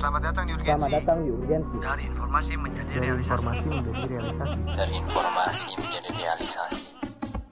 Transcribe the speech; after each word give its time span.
Selamat 0.00 0.32
datang 0.32 0.48
di 0.48 0.52
Urgensi. 0.56 0.72
Selamat 0.72 0.92
datang 0.96 1.18
di 1.20 1.28
Urgensi. 1.28 1.74
Dari 1.76 2.04
informasi 2.08 2.52
menjadi 2.56 2.88
Dari 2.88 3.04
realisasi. 3.04 3.44
informasi 3.44 3.68
menjadi 3.68 4.04
realisasi. 4.08 4.56
dari 4.72 4.94
informasi 4.96 5.68
menjadi 5.76 6.10
realisasi. 6.16 6.84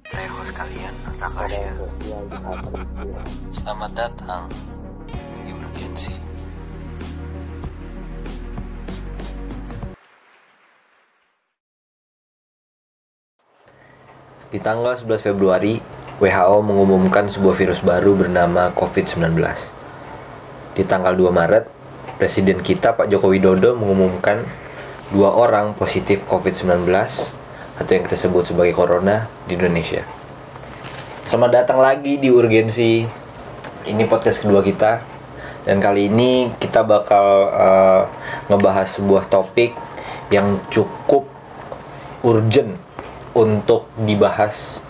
Saya 0.09 0.29
host 0.33 0.53
kalian, 0.56 0.95
Rakasya. 1.21 1.72
Selamat 3.53 3.90
datang 3.92 4.42
di 5.45 5.53
Urgensi. 5.53 6.17
Di 14.49 14.56
tanggal 14.56 14.96
11 14.96 15.21
Februari, 15.21 15.85
WHO 16.16 16.56
mengumumkan 16.65 17.28
sebuah 17.28 17.52
virus 17.52 17.84
baru 17.84 18.16
bernama 18.16 18.73
COVID-19. 18.73 19.37
Di 20.73 20.88
tanggal 20.88 21.12
2 21.12 21.28
Maret, 21.28 21.77
Presiden 22.18 22.66
kita 22.66 22.98
Pak 22.98 23.06
Joko 23.14 23.30
Widodo 23.30 23.78
mengumumkan 23.78 24.42
dua 25.14 25.38
orang 25.38 25.70
positif 25.78 26.26
COVID-19 26.26 26.90
atau 27.78 27.90
yang 27.95 28.02
kita 28.02 28.18
sebut 28.18 28.42
sebagai 28.42 28.74
corona 28.74 29.30
di 29.46 29.54
Indonesia. 29.54 30.02
Selamat 31.23 31.62
datang 31.62 31.78
lagi 31.78 32.18
di 32.18 32.26
Urgensi. 32.26 33.06
Ini 33.86 34.02
podcast 34.10 34.42
kedua 34.42 34.66
kita 34.66 34.98
dan 35.62 35.78
kali 35.78 36.10
ini 36.10 36.50
kita 36.59 36.82
bakal 36.82 37.54
eh, 37.54 38.02
ngebahas 38.50 38.98
sebuah 38.98 39.30
topik 39.30 39.78
yang 40.34 40.59
cukup 40.74 41.23
urgent 42.26 42.82
untuk 43.30 43.87
dibahas 43.95 44.82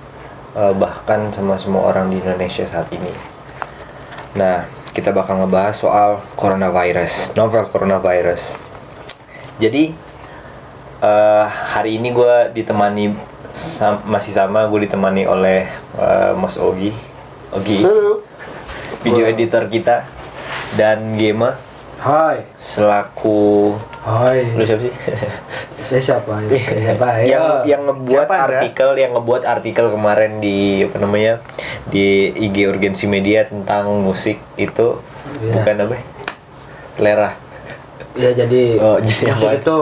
eh, 0.57 0.73
bahkan 0.73 1.29
sama 1.29 1.61
semua 1.61 1.93
orang 1.93 2.09
di 2.09 2.25
Indonesia 2.25 2.65
saat 2.65 2.89
ini. 2.89 3.13
Nah, 4.33 4.78
kita 4.99 5.15
bakal 5.15 5.39
ngebahas 5.47 5.79
soal 5.79 6.19
coronavirus, 6.35 7.31
novel 7.39 7.71
coronavirus. 7.71 8.59
Jadi 9.63 9.95
eh, 10.99 11.45
hari 11.47 12.03
ini 12.03 12.11
gue 12.11 12.51
ditemani 12.51 13.15
sam- 13.55 14.03
masih 14.11 14.35
sama 14.35 14.67
gue 14.67 14.91
ditemani 14.91 15.23
oleh 15.23 15.71
eh, 15.95 16.33
Mas 16.35 16.59
Ogi, 16.59 16.91
Ogi, 17.55 17.87
video 19.07 19.25
editor 19.31 19.71
kita. 19.71 20.03
Dan 20.75 21.15
Gema. 21.17 21.55
Hai. 21.99 22.45
selaku 22.59 23.75
Hai. 24.09 24.41
lu 24.51 24.65
siapa 24.65 24.83
sih? 24.83 24.95
Saya 25.79 26.01
siapa? 26.03 26.33
Ya, 26.43 26.57
saya 26.59 26.81
siapa? 26.83 27.07
yang 27.21 27.29
Ya. 27.29 27.45
yang 27.67 27.83
ngebuat 27.85 28.25
Siapa 28.25 28.37
artikel 28.43 28.89
yang 28.95 29.13
ngebuat 29.13 29.43
artikel 29.45 29.87
kemarin 29.91 30.39
di 30.39 30.57
apa 30.83 30.97
namanya 30.99 31.45
di 31.87 32.07
IG 32.31 32.57
Urgensi 32.67 33.05
Media 33.05 33.45
tentang 33.45 33.85
musik 33.99 34.41
itu 34.57 34.97
Iya. 35.39 35.53
bukan 35.55 35.75
apa 35.79 35.95
ya? 35.95 36.03
selera 36.95 37.31
Ya 38.15 38.31
jadi 38.35 38.63
Oh, 38.77 38.99
jadi 38.99 39.31
musik 39.31 39.47
apa? 39.47 39.55
itu 39.55 39.77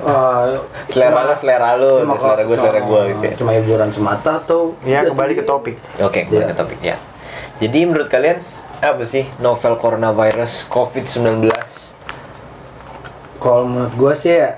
uh, 0.00 0.44
selera 0.86 1.20
lu 1.22 1.34
selera 1.34 1.70
lu 1.74 1.92
cuma 2.02 2.18
selera 2.18 2.42
gue 2.44 2.56
selera 2.56 2.80
gue 2.82 3.00
gitu 3.08 3.22
ya 3.24 3.34
Cuma 3.36 3.50
hiburan 3.54 3.88
semata 3.88 4.30
atau 4.38 4.74
Ya, 4.82 5.00
kembali 5.02 5.32
ke 5.32 5.42
topik. 5.42 5.78
oke 5.96 6.20
kembali 6.24 6.44
Iya. 6.44 6.50
ke 6.50 6.56
topik 6.56 6.80
ya 6.82 6.96
jadi 7.58 7.78
menurut 7.84 8.06
kalian 8.06 8.42
apa 8.78 9.02
sih 9.02 9.26
novel 9.38 9.74
coronavirus 9.74 10.66
COVID-19 10.68 11.48
Kalau 13.38 13.62
menurut 13.64 13.92
gue 13.92 14.12
sih 14.14 14.34
ya, 14.36 14.50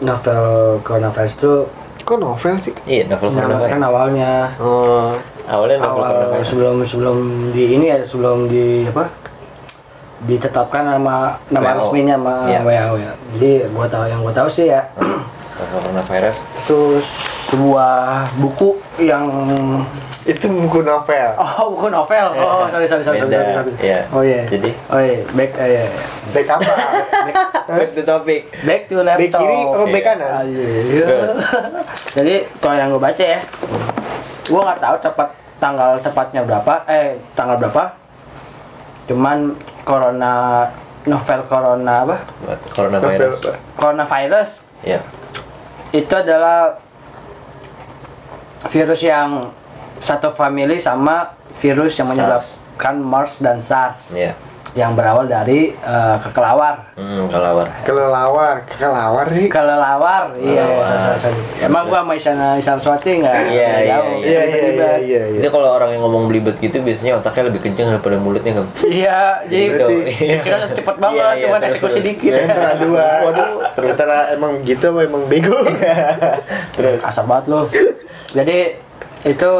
novel 0.00 0.42
coronavirus 0.80 1.32
itu 1.34 1.52
Kok 2.00 2.16
novel 2.16 2.54
sih? 2.56 2.72
iya 2.84 3.04
novel 3.04 3.28
yang 3.28 3.36
kan 3.36 3.48
coronavirus 3.50 3.84
awalnya 3.84 4.32
Oh, 4.56 5.12
awalnya 5.46 5.76
novel 5.78 5.88
awal 5.94 6.08
coronavirus 6.14 6.46
sebelum 6.46 6.76
sebelum 6.82 7.16
di 7.50 7.64
ini 7.70 7.86
ya 7.86 7.98
sebelum 8.00 8.38
di 8.46 8.66
apa 8.84 9.04
ditetapkan 10.20 10.82
nama 10.88 11.36
nama 11.48 11.66
WHO. 11.66 11.76
resminya 11.78 12.14
sama 12.16 12.34
Iya. 12.44 12.60
WHO 12.60 12.94
ya. 12.98 13.12
Jadi 13.32 13.50
gua 13.70 13.86
tahu 13.86 14.04
yang 14.04 14.20
gua 14.20 14.34
tahu 14.34 14.48
sih 14.48 14.66
ya 14.66 14.82
novel 15.54 15.78
coronavirus 15.80 16.36
itu 16.58 16.80
sebuah 17.46 17.96
buku 18.36 18.68
yang 19.00 19.24
itu 20.28 20.44
buku 20.44 20.84
novel. 20.84 21.28
oh 21.40 21.72
buku 21.72 21.88
novel 21.88 22.26
oh 22.36 22.68
sorry 22.68 22.84
sorry 22.84 23.00
sorry 23.00 23.16
sorry, 23.16 23.32
Beda, 23.32 23.48
sorry, 23.48 23.72
sorry. 23.72 23.72
iya. 23.80 24.00
oh 24.12 24.20
iya 24.20 24.44
Jadi? 24.44 24.70
oh 24.92 25.00
iya 25.00 25.24
back 25.32 25.50
eh, 25.56 25.68
iya, 25.72 25.82
iya. 25.88 26.02
Back 26.36 26.46
apa? 26.52 26.72
back 27.80 27.90
to 27.96 28.02
topic 28.04 28.40
back 28.60 28.82
to 28.92 29.00
laptop 29.00 29.24
Back 29.24 29.32
kiri 29.40 29.60
Oke. 29.64 29.88
back 29.88 30.04
kanan? 30.04 30.28
Ah, 30.28 30.44
iya. 30.44 30.68
Terus? 31.08 31.36
jadi 32.20 32.34
kalau 32.60 32.76
yang 32.76 32.88
gue 32.92 33.00
baca 33.00 33.24
ya 33.24 33.40
gue 34.44 34.60
nggak 34.60 34.80
tahu 34.84 34.96
tepat 35.00 35.28
tanggal 35.56 35.90
tepatnya 36.04 36.40
berapa 36.44 36.74
eh 36.84 37.16
tanggal 37.32 37.56
berapa 37.56 37.82
cuman 39.08 39.56
corona 39.88 40.68
novel 41.08 41.40
corona 41.48 41.94
apa 42.04 42.16
Buat 42.44 42.60
Novel. 42.60 42.72
coronavirus 42.76 43.36
coronavirus 43.80 44.48
ya 44.84 45.00
itu 45.96 46.12
adalah 46.12 46.76
virus 48.68 49.00
yang 49.00 49.48
satu 49.98 50.30
family 50.30 50.76
sama 50.76 51.34
virus 51.54 51.94
yang 51.94 52.06
SARS. 52.06 52.14
menyebabkan 52.14 52.94
MERS 52.96 53.32
dan 53.38 53.58
SARS 53.58 53.98
ya 54.14 54.32
yang 54.76 54.92
berawal 54.92 55.24
dari 55.24 55.72
eh, 55.72 56.16
kekelawar 56.20 56.92
hmm 56.94 57.26
kelawar 57.26 57.66
Kelelawar, 57.82 58.62
kelelawar 58.68 59.26
sih. 59.26 59.48
kelelawar 59.48 60.28
iya 60.38 60.60
sorry, 60.84 61.00
sorry, 61.00 61.18
sorry. 61.18 61.36
emang 61.58 61.88
gua 61.88 62.04
sama 62.04 62.12
Isyana 62.14 62.48
Isyana 62.54 62.78
Swati 62.78 63.10
nggak 63.18 63.36
Iya, 63.48 63.48
iya, 63.48 63.96
jauh. 63.96 64.12
Iya, 64.20 64.42
iya, 64.44 64.58
iya, 64.68 64.92
iya, 65.00 65.22
iya. 65.26 65.38
Itu 65.40 65.48
kalau 65.48 65.72
orang 65.72 65.90
yang 65.90 66.04
ngomong 66.04 66.28
belibet 66.28 66.60
gitu 66.60 66.78
biasanya 66.78 67.16
otaknya 67.16 67.48
lebih 67.48 67.64
kenceng 67.64 67.90
daripada 67.90 68.20
mulutnya 68.20 68.52
kan. 68.54 68.66
Iya, 68.84 69.18
jadi 69.46 69.64
Gitu. 69.66 69.86
kira 70.46 70.56
cepet 70.68 70.96
banget, 70.96 71.16
Iya, 71.16 71.26
iya, 71.32 71.42
cuman 71.42 71.58
terus, 71.58 71.70
eksekusi 71.72 71.92
terus. 71.94 72.06
dikit. 72.06 72.32
Antara 72.36 72.72
dua. 72.76 73.06
Waduh, 73.26 73.50
Terus 73.72 73.90
antara 73.90 74.18
emang 74.30 74.52
gitu 74.62 74.88
emang 74.94 75.22
bego? 75.26 75.58
Terus 76.76 76.94
Kasar 77.00 77.24
banget 77.24 77.44
lu. 77.48 77.60
Jadi 78.30 78.58
itu 79.24 79.50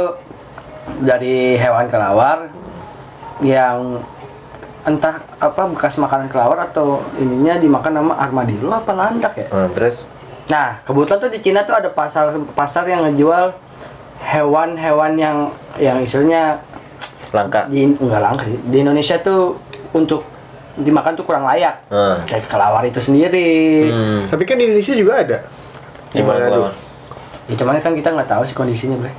dari 1.01 1.55
hewan 1.57 1.87
kelawar 1.89 2.51
yang 3.45 4.03
entah 4.89 5.21
apa 5.37 5.69
bekas 5.69 6.01
makanan 6.01 6.33
kelawar 6.33 6.65
atau 6.65 7.05
ininya 7.21 7.61
dimakan 7.61 8.01
sama 8.01 8.15
armadillo 8.17 8.73
apa 8.73 8.93
landak 8.97 9.35
ya. 9.37 9.47
Ah, 9.53 9.69
terus 9.69 10.03
Nah, 10.49 10.81
kebetulan 10.81 11.21
tuh 11.21 11.31
di 11.31 11.39
Cina 11.45 11.61
tuh 11.61 11.77
ada 11.77 11.93
pasar 11.93 12.33
pasar 12.57 12.89
yang 12.89 13.05
ngejual 13.05 13.53
hewan-hewan 14.25 15.13
yang 15.21 15.37
yang 15.77 16.01
istilahnya 16.01 16.57
langka. 17.31 17.69
di 17.69 17.85
enggak 17.85 18.23
langka 18.25 18.43
sih. 18.49 18.57
Di 18.65 18.81
Indonesia 18.81 19.21
tuh 19.21 19.61
untuk 19.93 20.25
dimakan 20.81 21.13
tuh 21.13 21.25
kurang 21.29 21.45
layak. 21.45 21.85
Ah. 21.93 22.17
Kayak 22.25 22.49
kelawar 22.49 22.81
itu 22.89 22.97
sendiri. 22.97 23.93
Hmm. 23.93 24.33
Tapi 24.33 24.43
kan 24.49 24.57
di 24.57 24.65
Indonesia 24.73 24.97
juga 24.97 25.21
ada. 25.21 25.39
Gimana 26.17 26.49
tuh? 26.49 26.73
kelawar? 26.73 26.73
Ya 27.49 27.55
cuman 27.57 27.81
kan 27.85 27.93
kita 27.93 28.09
nggak 28.13 28.29
tahu 28.29 28.43
sih 28.49 28.57
kondisinya, 28.57 28.97
Bre. 28.97 29.13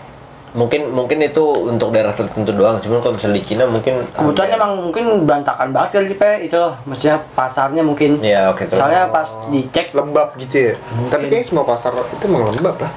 Mungkin 0.50 0.90
mungkin 0.90 1.22
itu 1.22 1.42
untuk 1.64 1.90
daerah 1.90 2.10
tertentu 2.10 2.50
doang. 2.50 2.78
Cuman 2.78 3.00
kalau 3.00 3.14
misalnya 3.14 3.38
di 3.38 3.46
Cina 3.46 3.64
mungkin 3.64 4.02
Kebetulan 4.04 4.50
hampir- 4.50 4.58
emang 4.58 4.72
mungkin 4.82 5.04
berantakan 5.24 5.70
banget 5.70 5.90
kali 5.96 6.16
Pe, 6.16 6.32
itu 6.42 6.56
loh. 6.56 6.74
Maksudnya 6.84 7.22
pasarnya 7.32 7.82
mungkin. 7.82 8.18
Ya, 8.20 8.50
oke 8.50 8.66
terus. 8.66 8.76
Soalnya 8.76 9.08
pas 9.08 9.30
dicek 9.48 9.94
Lembab 9.94 10.34
gitu 10.36 10.56
ya. 10.56 10.74
Tapi 11.08 11.30
kayaknya 11.30 11.46
semua 11.46 11.64
pasar 11.64 11.94
itu 11.94 12.24
emang 12.24 12.50
lembab 12.50 12.78
lah. 12.80 12.92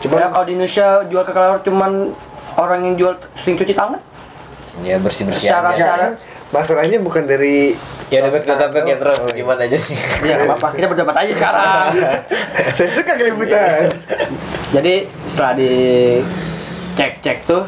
Cuma 0.00 0.16
Cuma 0.16 0.32
kalau 0.32 0.44
di 0.44 0.52
Indonesia 0.54 0.86
jual 1.04 1.20
ke 1.20 1.30
kelawar 1.30 1.60
cuman 1.60 2.16
orang 2.56 2.80
yang 2.82 2.94
jual 2.96 3.12
sering 3.34 3.54
cuci 3.54 3.72
tangan. 3.72 4.00
Ya 4.80 4.96
bersih-bersih 4.96 5.52
Secara- 5.52 5.70
aja. 5.70 5.76
enggak 5.76 5.96
kan 5.98 6.12
masalahnya 6.50 6.98
bukan 6.98 7.24
dari 7.24 7.76
Ya 8.08 8.24
dapat 8.24 8.42
kata 8.42 8.74
ya 8.80 8.96
terus 8.96 9.18
Oh, 9.18 9.28
iya. 9.28 9.36
gimana 9.36 9.62
aja 9.62 9.78
sih? 9.78 9.94
Ya 10.24 10.34
nggak 10.34 10.50
apa-apa, 10.50 10.74
kita 10.74 10.86
berdebat 10.88 11.14
aja 11.14 11.30
sekarang. 11.30 11.94
Saya 12.74 12.90
suka 12.90 13.12
keributan. 13.14 13.86
Jadi 14.72 14.94
setelah 15.22 15.54
di 15.54 15.70
cek-cek 16.92 17.44
tuh 17.44 17.62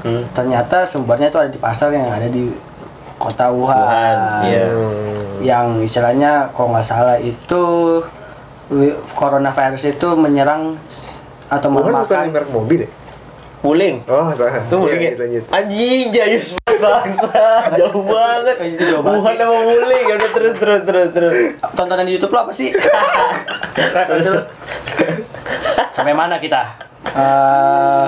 Hmm. 0.00 0.22
ternyata 0.30 0.84
sumbernya 0.84 1.28
tuh 1.28 1.40
ada 1.40 1.48
di 1.48 1.56
pasar 1.56 1.88
yang 1.88 2.04
ada 2.06 2.28
di 2.28 2.52
kota 3.16 3.48
Wuhan. 3.48 3.72
Wuhan, 3.72 4.16
iya. 4.44 4.64
Yang 5.40 5.66
istilahnya 5.82 6.52
kalau 6.52 6.70
nggak 6.70 6.84
salah 6.84 7.16
itu 7.16 7.62
coronavirus 9.12 9.90
itu 9.90 10.06
menyerang 10.12 10.76
atau 11.48 11.68
Wuhan 11.72 12.04
bukan 12.04 12.04
memakan 12.04 12.28
merek 12.28 12.50
mobil 12.52 12.78
ya? 12.84 12.90
Wuling. 13.64 13.96
Oh, 14.04 14.28
salah. 14.28 14.60
Itu 14.60 14.76
Wuling 14.76 15.00
Iya, 15.00 15.08
ya? 15.08 15.16
lanjut. 15.16 15.44
Anjing, 15.48 16.04
jayus 16.12 16.46
bangsa. 16.68 17.40
Jauh 17.80 18.04
banget. 18.04 18.56
Itu 18.76 18.84
jauh 18.84 19.00
banget 19.00 19.18
Wuhan 19.24 19.34
sama 19.40 19.56
Wuling. 19.56 20.04
Ya 20.04 20.14
udah 20.20 20.30
terus 20.36 20.52
terus 20.54 20.80
terus 20.84 21.08
terus. 21.16 21.32
tontonan 21.72 22.04
di 22.04 22.12
YouTube 22.12 22.36
lo 22.36 22.44
apa 22.44 22.52
sih? 22.52 22.76
Sampai 25.96 26.12
mana 26.12 26.36
kita? 26.36 26.83
Eh, 27.06 28.06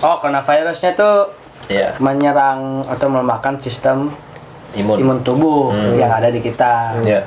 oh, 0.00 0.16
coronavirusnya 0.16 0.92
tuh 0.92 1.30
Ya, 1.64 1.96
menyerang 1.96 2.84
atau 2.84 3.08
melemahkan 3.08 3.56
sistem 3.56 4.12
imun. 4.74 5.00
imun 5.00 5.18
tubuh 5.20 5.72
Hmm. 5.72 5.96
yang 5.96 6.12
ada 6.12 6.28
di 6.28 6.36
kita. 6.38 6.92
Ya. 7.00 7.24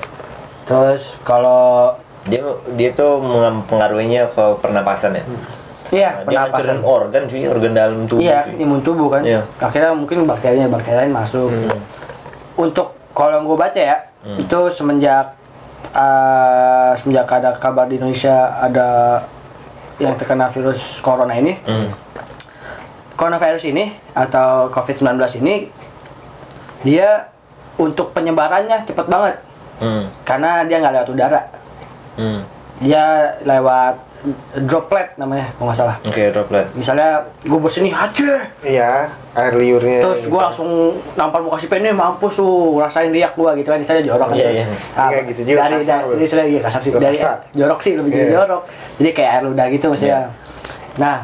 Terus 0.64 1.18
kalau 1.22 1.98
Dia 2.24 2.44
dia 2.76 2.92
tuh 2.92 3.18
mempengaruhinya 3.18 4.30
ke 4.30 4.44
pernapasan 4.60 5.16
ya. 5.16 5.24
iya 5.90 6.10
Nah, 6.14 6.22
pernapasan, 6.22 6.84
organ 6.84 7.24
cuy, 7.26 7.48
organ 7.48 7.72
dalam 7.72 8.04
tubuh. 8.04 8.20
iya 8.20 8.44
imun 8.54 8.84
tubuh 8.84 9.08
kan. 9.10 9.24
Iya. 9.24 9.42
Akhirnya 9.58 9.90
mungkin 9.92 10.28
bakterinya 10.28 10.68
bakteri 10.68 11.02
lain 11.02 11.16
masuk. 11.16 11.48
Hmm. 11.48 11.72
Untuk 12.60 12.88
kalau 13.12 13.42
gue 13.42 13.58
baca 13.58 13.80
ya, 13.80 13.98
itu 14.38 14.60
semenjak 14.70 15.34
eh, 15.90 16.92
semenjak 16.94 17.26
ada 17.32 17.56
kabar 17.56 17.88
di 17.88 17.96
Indonesia 17.96 18.54
ada 18.54 19.18
yang 19.98 20.14
terkena 20.14 20.46
virus 20.48 21.02
corona 21.02 21.34
ini 21.34 21.58
Hmm. 21.66 21.90
coronavirus 23.14 23.64
ini 23.68 23.90
atau 24.14 24.70
COVID-19 24.70 25.18
ini 25.42 25.70
dia 26.82 27.30
untuk 27.78 28.14
penyebarannya 28.14 28.86
cepat 28.86 29.08
banget 29.10 29.36
Hmm. 29.78 30.10
karena 30.22 30.66
dia 30.66 30.78
nggak 30.78 30.94
lewat 30.94 31.10
udara 31.10 31.42
Hmm. 32.18 32.42
dia 32.80 33.04
lewat 33.42 34.07
droplet 34.60 35.14
namanya 35.16 35.46
kalau 35.54 35.70
nggak 35.70 35.78
salah 35.78 35.96
Oke, 36.02 36.30
droplet. 36.30 36.66
misalnya 36.74 37.10
gue 37.40 37.60
bersini 37.60 37.90
aja 37.90 38.34
Iya, 38.60 39.08
air 39.32 39.54
liurnya. 39.54 40.02
terus 40.02 40.26
gue 40.26 40.38
langsung 40.38 40.68
nampar 41.14 41.40
muka 41.40 41.56
si 41.56 41.68
ini 41.68 41.90
mampus 41.90 42.34
tuh 42.36 42.78
rasain 42.78 43.08
riak 43.08 43.34
gue 43.34 43.52
gitu 43.58 43.70
kan 43.70 43.78
misalnya 43.78 44.04
jorok 44.04 44.28
kan 44.28 44.36
Iya, 44.36 44.44
tuh. 44.44 44.54
iya. 44.54 44.66
Ah, 44.94 45.10
Iya, 45.10 45.20
gitu 45.28 45.42
juga, 45.46 45.60
dari, 45.64 45.76
kasar 45.80 46.02
dari, 46.04 46.24
istilahnya 46.24 46.50
iya, 46.50 46.62
kasar 46.62 46.80
sih 46.80 46.92
dari 46.92 47.14
kasar. 47.14 47.38
jorok 47.52 47.80
sih 47.80 47.94
lebih 47.94 48.10
jadi 48.10 48.24
Iya. 48.24 48.34
jorok 48.36 48.62
jadi 48.98 49.10
kayak 49.12 49.30
air 49.32 49.44
ludah 49.46 49.66
gitu 49.70 49.86
maksudnya 49.88 50.22
nah 50.96 51.18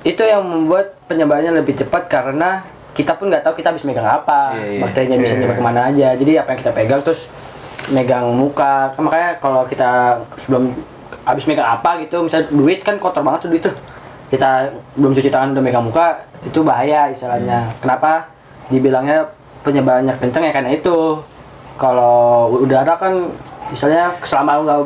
itu 0.00 0.22
yang 0.22 0.40
membuat 0.40 0.96
penyebarannya 1.04 1.52
lebih 1.54 1.76
cepat 1.76 2.08
karena 2.08 2.64
kita 2.90 3.12
pun 3.14 3.28
nggak 3.28 3.42
tahu 3.42 3.54
kita 3.54 3.70
habis 3.70 3.84
megang 3.84 4.04
apa 4.04 4.56
Iya, 4.56 4.66
iya. 4.66 4.80
bakterinya 4.80 5.16
bisa 5.16 5.34
Iya. 5.34 5.40
nyebar 5.44 5.56
ke 5.56 5.62
mana 5.62 5.80
aja 5.86 6.08
jadi 6.14 6.32
apa 6.40 6.48
yang 6.50 6.60
kita 6.60 6.72
pegang 6.72 7.00
terus 7.00 7.28
megang 7.86 8.26
muka 8.30 8.92
Kan 8.92 9.02
makanya 9.02 9.36
kalau 9.36 9.64
kita 9.64 9.90
sebelum 10.36 10.72
habis 11.30 11.46
megang 11.46 11.66
apa 11.66 12.02
gitu 12.02 12.26
misalnya 12.26 12.50
duit 12.50 12.82
kan 12.82 12.98
kotor 12.98 13.22
banget 13.22 13.46
tuh 13.46 13.50
duit 13.54 13.62
tuh. 13.62 13.74
Kita 14.30 14.70
belum 14.98 15.14
cuci 15.14 15.30
tangan 15.30 15.54
udah 15.54 15.62
megang 15.62 15.86
muka 15.86 16.18
itu 16.42 16.62
bahaya 16.66 17.06
istilahnya. 17.10 17.70
Kenapa? 17.78 18.26
Dibilangnya 18.70 19.26
penyebarannya 19.62 20.14
kenceng 20.18 20.46
ya 20.46 20.52
karena 20.54 20.70
itu. 20.74 21.18
Kalau 21.80 22.50
udara 22.60 22.98
kan 22.98 23.30
misalnya 23.70 24.12
selama 24.26 24.60
nggak 24.66 24.80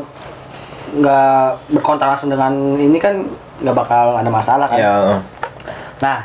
nggak 0.95 1.47
berkontak 1.75 2.07
langsung 2.15 2.31
dengan 2.31 2.53
ini 2.79 3.01
kan 3.03 3.19
nggak 3.65 3.75
bakal 3.75 4.15
ada 4.15 4.31
masalah 4.31 4.69
kan. 4.69 4.79
Ya. 4.79 4.95
Nah, 5.99 6.19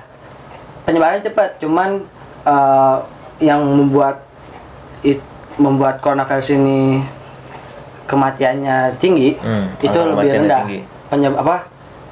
penyebarannya 0.85 1.23
cepat, 1.23 1.57
cuman 1.61 2.03
eh, 2.45 2.97
yang 3.39 3.63
membuat 3.63 4.19
it, 5.01 5.23
membuat 5.55 6.03
coronavirus 6.03 6.59
ini 6.59 7.03
kematiannya 8.09 8.97
tinggi 8.97 9.37
Hmm, 9.37 9.69
itu 9.77 9.99
lebih 10.01 10.29
rendah. 10.35 10.65
tinggi. 10.65 10.79
Penyeb 11.07 11.37
apa? 11.37 11.69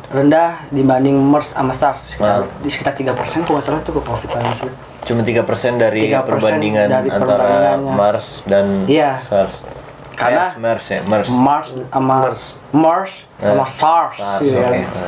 Rendah 0.07 0.63
dibanding 0.69 1.17
MERS 1.19 1.51
sama 1.51 1.73
SARS 1.73 2.07
sekitar 2.07 2.45
Wow. 2.45 2.63
di 2.63 2.69
sekitar 2.69 2.93
3% 2.95 3.43
kalau 3.43 3.57
nggak 3.57 3.65
salah 3.65 3.81
tuh 3.81 3.93
ke 3.93 4.01
Covid 4.01 4.29
kan 4.29 4.45
sih. 4.53 4.71
Cuma 5.03 5.19
3% 5.19 5.75
dari 5.75 6.07
3% 6.07 6.23
perbandingan 6.23 6.87
dari 6.87 7.09
antara. 7.09 7.75
Mars 7.75 8.45
dan 8.45 8.85
Iya. 8.85 9.19
SARS. 9.19 9.65
Karena- 10.13 10.49
Eh, 10.49 10.57
MERS 10.57 10.85
ya, 10.87 10.99
MERS. 11.03 11.27
MERS 11.29 11.67
sama 11.87 12.15
MERS. 12.23 12.43
MERS 12.71 13.11
sama 13.37 13.63
Eh, 13.63 13.69
SARS, 13.69 14.15
SARS, 14.17 14.41
gitu 14.41 14.57
kan. 14.57 14.73
oke. 14.73 15.07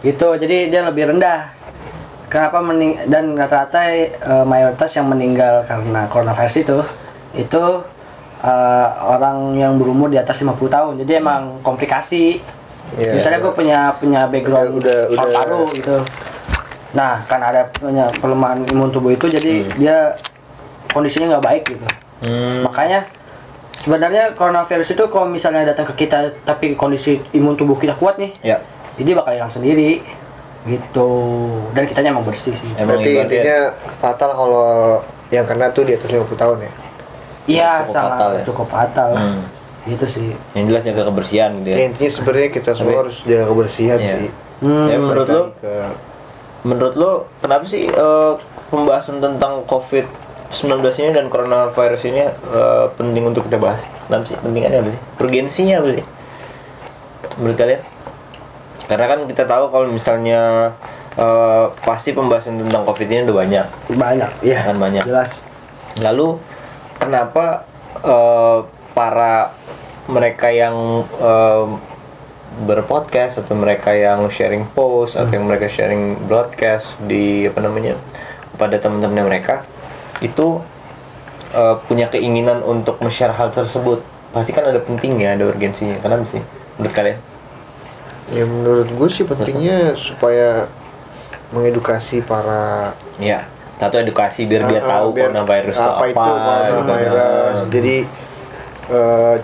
Gitu, 0.00 0.28
jadi 0.38 0.56
dia 0.66 0.82
lebih 0.82 1.04
rendah. 1.06 1.54
Kenapa 2.28 2.60
mening 2.60 2.98
dan 3.06 3.32
rata-rata 3.32 3.84
eh, 3.86 4.08
mayoritas 4.44 4.90
yang 4.92 5.06
meninggal 5.06 5.62
karena 5.64 6.04
coronavirus 6.06 6.56
itu 6.58 6.78
itu 7.34 7.62
eh, 8.40 8.88
orang 9.04 9.54
yang 9.54 9.74
berumur 9.76 10.06
di 10.06 10.16
atas 10.16 10.38
50 10.38 10.54
tahun. 10.68 10.92
Jadi 10.96 11.12
emang 11.14 11.58
komplikasi. 11.60 12.38
Iya. 12.94 13.12
Misalnya 13.12 13.38
gue 13.38 13.52
punya 13.52 13.78
punya 13.94 14.24
background 14.26 14.78
Udah- 14.78 15.06
udah- 15.06 15.18
paru-paru 15.18 15.60
gitu. 15.74 15.96
Nah, 16.90 17.20
karena 17.24 17.46
ada 17.50 17.62
punya 17.68 18.08
pelemahan 18.16 18.64
imun 18.64 18.88
tubuh 18.88 19.12
itu 19.12 19.28
jadi 19.28 19.60
dia 19.76 20.16
kondisinya 20.88 21.36
nggak 21.36 21.44
baik 21.44 21.62
gitu. 21.68 21.84
Hmm. 22.24 22.64
Makanya 22.64 23.04
sebenarnya 23.76 24.32
coronavirus 24.32 24.96
itu 24.96 25.04
kalau 25.06 25.28
misalnya 25.28 25.68
datang 25.68 25.84
ke 25.86 26.00
kita 26.00 26.32
tapi 26.42 26.72
kondisi 26.74 27.20
imun 27.32 27.54
tubuh 27.54 27.76
kita 27.76 27.92
kuat 27.92 28.16
nih, 28.16 28.32
Ya. 28.42 28.58
jadi 28.96 29.14
bakal 29.14 29.36
hilang 29.36 29.52
sendiri 29.52 30.00
gitu. 30.64 31.10
Dan 31.76 31.84
kitanya 31.84 32.10
emang 32.10 32.24
bersih 32.24 32.56
sih. 32.56 32.72
Emang 32.74 32.98
Berarti 32.98 33.10
intinya 33.20 33.58
fatal 34.00 34.30
kalau 34.32 34.66
yang 35.28 35.44
kena 35.44 35.68
tuh 35.68 35.84
di 35.84 35.92
atas 35.92 36.08
50 36.08 36.24
tahun 36.34 36.64
ya. 36.64 36.72
Iya, 37.48 37.80
cukup 37.80 37.90
sangat 37.90 38.12
fatal 38.12 38.30
ya. 38.30 38.42
cukup 38.44 38.66
fatal. 38.68 39.10
Hmm. 39.12 39.40
Gitu 39.84 40.04
sih. 40.06 40.28
Yang 40.52 40.64
jelas 40.68 40.82
jaga 40.84 41.02
kebersihan 41.06 41.50
gitu 41.56 41.68
ya. 41.68 41.76
Ya, 41.76 41.84
intinya 41.86 42.10
sebenarnya 42.12 42.48
kita 42.50 42.70
semua 42.72 42.90
Tapi- 42.90 43.00
harus 43.02 43.16
jaga 43.24 43.44
kebersihan 43.46 43.98
Iya. 43.98 44.12
sih. 44.14 44.28
Hmm, 44.58 44.84
Ya, 44.84 44.96
menurut 44.98 45.28
lo, 45.28 45.42
ke 45.56 45.72
menurut 46.60 46.94
lo 46.94 47.10
kenapa 47.38 47.64
sih 47.64 47.86
eh, 47.86 48.32
pembahasan 48.68 49.18
tentang 49.18 49.62
COVID-19 49.64 50.68
ini 50.98 51.10
dan 51.10 51.26
coronavirus 51.26 52.02
ini 52.06 52.22
eh, 52.26 52.86
penting 52.92 53.24
untuk 53.24 53.44
kita 53.44 53.56
bahas? 53.56 53.88
Kenapa 54.04 54.24
sih? 54.24 54.36
Pentingannya 54.36 54.78
apa 54.78 54.90
sih? 54.90 55.00
Urgensinya 55.18 55.74
apa 55.78 55.88
sih? 55.94 56.04
Menurut 57.36 57.56
kalian? 57.56 57.80
Karena 58.84 59.04
kan 59.06 59.18
kita 59.24 59.44
tahu 59.44 59.64
kalau 59.68 59.86
misalnya 59.86 60.74
eh, 61.14 61.64
pasti 61.80 62.10
pembahasan 62.10 62.58
tentang 62.58 62.82
COVID 62.82 63.06
ini 63.06 63.24
udah 63.24 63.36
banyak. 63.38 63.66
banyak, 63.90 64.30
iya. 64.40 64.60
Akan 64.60 64.76
banyak. 64.76 65.02
Jelas. 65.02 65.40
Lalu 65.98 66.38
kenapa 67.08 67.64
eh, 68.04 68.58
para 68.92 69.56
mereka 70.12 70.52
yang 70.52 70.76
eh, 71.08 71.66
berpodcast 72.68 73.44
atau 73.44 73.56
mereka 73.56 73.96
yang 73.96 74.28
sharing 74.28 74.68
post 74.76 75.16
atau 75.16 75.32
yang 75.32 75.48
mereka 75.48 75.72
sharing 75.72 76.20
broadcast 76.28 77.00
di 77.08 77.48
apa 77.48 77.64
namanya 77.64 77.96
kepada 78.52 78.76
teman-teman 78.76 79.24
mereka 79.24 79.64
itu 80.20 80.60
eh, 81.56 81.76
punya 81.88 82.12
keinginan 82.12 82.60
untuk 82.60 83.00
men-share 83.00 83.32
hal 83.32 83.48
tersebut. 83.48 84.04
Pasti 84.28 84.52
kan 84.52 84.68
ada 84.68 84.76
pentingnya 84.76 85.40
ada 85.40 85.48
urgensinya. 85.48 85.96
Kenapa 86.04 86.28
sih? 86.28 86.44
Menurut 86.76 86.92
kalian? 86.92 87.18
Ya 88.36 88.44
menurut 88.44 88.88
gue 88.92 89.08
sih 89.08 89.24
pentingnya 89.24 89.96
supaya 89.96 90.68
mengedukasi 91.48 92.20
para 92.20 92.92
ya 93.16 93.48
satu 93.78 93.96
edukasi 93.96 94.44
biar 94.44 94.66
dia 94.66 94.78
Ah, 94.78 94.82
ah, 94.82 94.90
tahu 94.92 95.06
biar 95.12 95.30
coronavirus 95.30 95.74
itu 95.74 95.82
apa, 95.82 96.02
apa, 96.02 96.04
itu 96.04 96.18
gitu. 96.18 96.74
coronavirus. 96.84 97.58
Jadi 97.68 97.96
eh, 98.88 99.36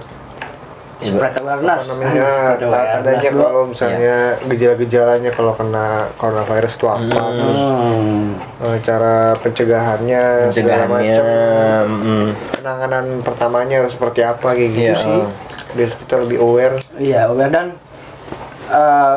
Spread 0.94 1.36
awareness. 1.36 1.82
apa 1.84 1.92
namanya 1.92 2.24
tandanya 2.96 3.30
kalau 3.30 3.62
misalnya 3.66 4.16
gejala-gejalanya 4.42 5.30
kalau 5.30 5.52
kena 5.52 5.86
coronavirus 6.14 6.72
itu 6.72 6.86
apa 6.88 7.20
terus 7.30 7.60
Hmm. 7.60 8.24
eh, 8.62 8.78
cara 8.80 9.16
pencegahannya 9.36 10.48
segala 10.48 10.86
pencegahannya 10.86 11.12
macam 11.12 11.84
mm, 12.00 12.26
penanganan 12.54 13.04
pertamanya 13.20 13.76
harus 13.78 13.92
seperti 13.92 14.20
apa 14.22 14.48
kayak 14.50 14.70
gitu 14.70 14.80
Iya. 14.86 14.96
sih 14.96 15.20
biar 15.74 15.90
kita 15.92 16.14
lebih 16.18 16.38
aware 16.40 16.76
Iya, 16.96 17.20
aware 17.28 17.52
dan 17.52 17.66
eh, 18.66 19.16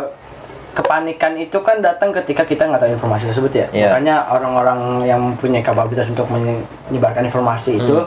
kepanikan 0.77 1.33
itu 1.33 1.57
kan 1.59 1.81
datang 1.81 2.13
ketika 2.13 2.45
kita 2.45 2.69
nggak 2.69 2.77
tahu 2.79 2.91
informasi 2.93 3.23
tersebut 3.25 3.51
ya. 3.51 3.65
Iya. 3.73 3.85
Makanya 3.89 4.15
orang-orang 4.29 4.79
yang 5.03 5.21
punya 5.33 5.57
kapabilitas 5.59 6.05
untuk 6.07 6.29
menyebarkan 6.29 7.25
informasi 7.25 7.81
itu 7.81 7.97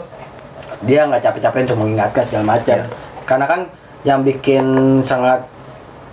dia 0.81 1.03
nggak 1.05 1.19
capek-capek 1.21 1.67
untuk 1.67 1.79
mengingatkan 1.81 2.23
segala 2.23 2.45
macam. 2.49 2.79
Iya. 2.79 2.87
Karena 3.27 3.47
kan 3.47 3.61
yang 4.01 4.23
bikin 4.23 4.65
sangat 5.03 5.43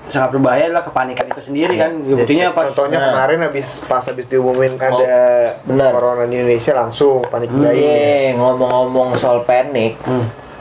sangat 0.07 0.31
berbahaya 0.31 0.71
adalah 0.71 0.81
kepanikan 0.81 1.27
itu 1.27 1.41
sendiri 1.41 1.75
kan. 1.75 1.91
Ya, 1.99 2.15
buktinya 2.15 2.45
pas 2.51 2.71
contohnya 2.71 2.97
Nah. 2.97 3.07
kemarin 3.13 3.39
habis 3.43 3.67
pas 3.83 3.99
habis 4.01 4.25
diumumin 4.25 4.71
ada 4.73 5.19
benar. 5.61 5.91
corona 5.91 6.23
di 6.25 6.35
Indonesia 6.37 6.71
langsung 6.73 7.21
panik 7.23 7.51
Hmm, 7.51 7.59
buying 7.61 7.75
Iya, 7.75 8.39
ngomong-ngomong 8.39 9.13
soal 9.13 9.43
panik, 9.43 9.99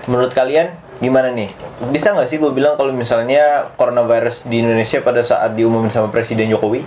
menurut 0.04 0.34
kalian 0.34 0.74
gimana 0.96 1.28
nih? 1.30 1.48
Bisa 1.88 2.12
nggak 2.12 2.28
sih 2.28 2.36
gue 2.36 2.48
bilang 2.50 2.74
kalau 2.74 2.90
misalnya 2.90 3.68
coronavirus 3.74 4.48
di 4.48 4.60
Indonesia 4.60 5.00
pada 5.00 5.20
saat 5.20 5.52
diumumin 5.52 5.88
sama 5.88 6.08
Presiden 6.08 6.48
Jokowi 6.48 6.84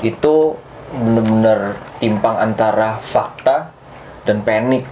itu 0.00 0.34
bener-bener 0.88 1.76
timpang 1.98 2.36
antara 2.36 2.96
fakta 2.96 3.72
dan 4.24 4.44
panik? 4.44 4.84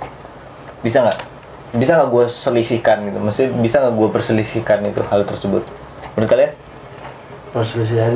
Bisa 0.80 1.04
nggak? 1.04 1.18
Bisa 1.76 2.00
nggak 2.00 2.10
gue 2.10 2.24
selisihkan 2.26 2.96
gitu? 3.04 3.18
Maksudnya 3.20 3.50
bisa 3.60 3.76
nggak 3.80 3.94
gue 3.94 4.08
perselisihkan 4.08 4.78
itu 4.84 5.00
hal 5.04 5.24
tersebut? 5.24 5.62
Menurut 6.16 6.30
kalian? 6.30 6.52
perselisihan 7.56 8.12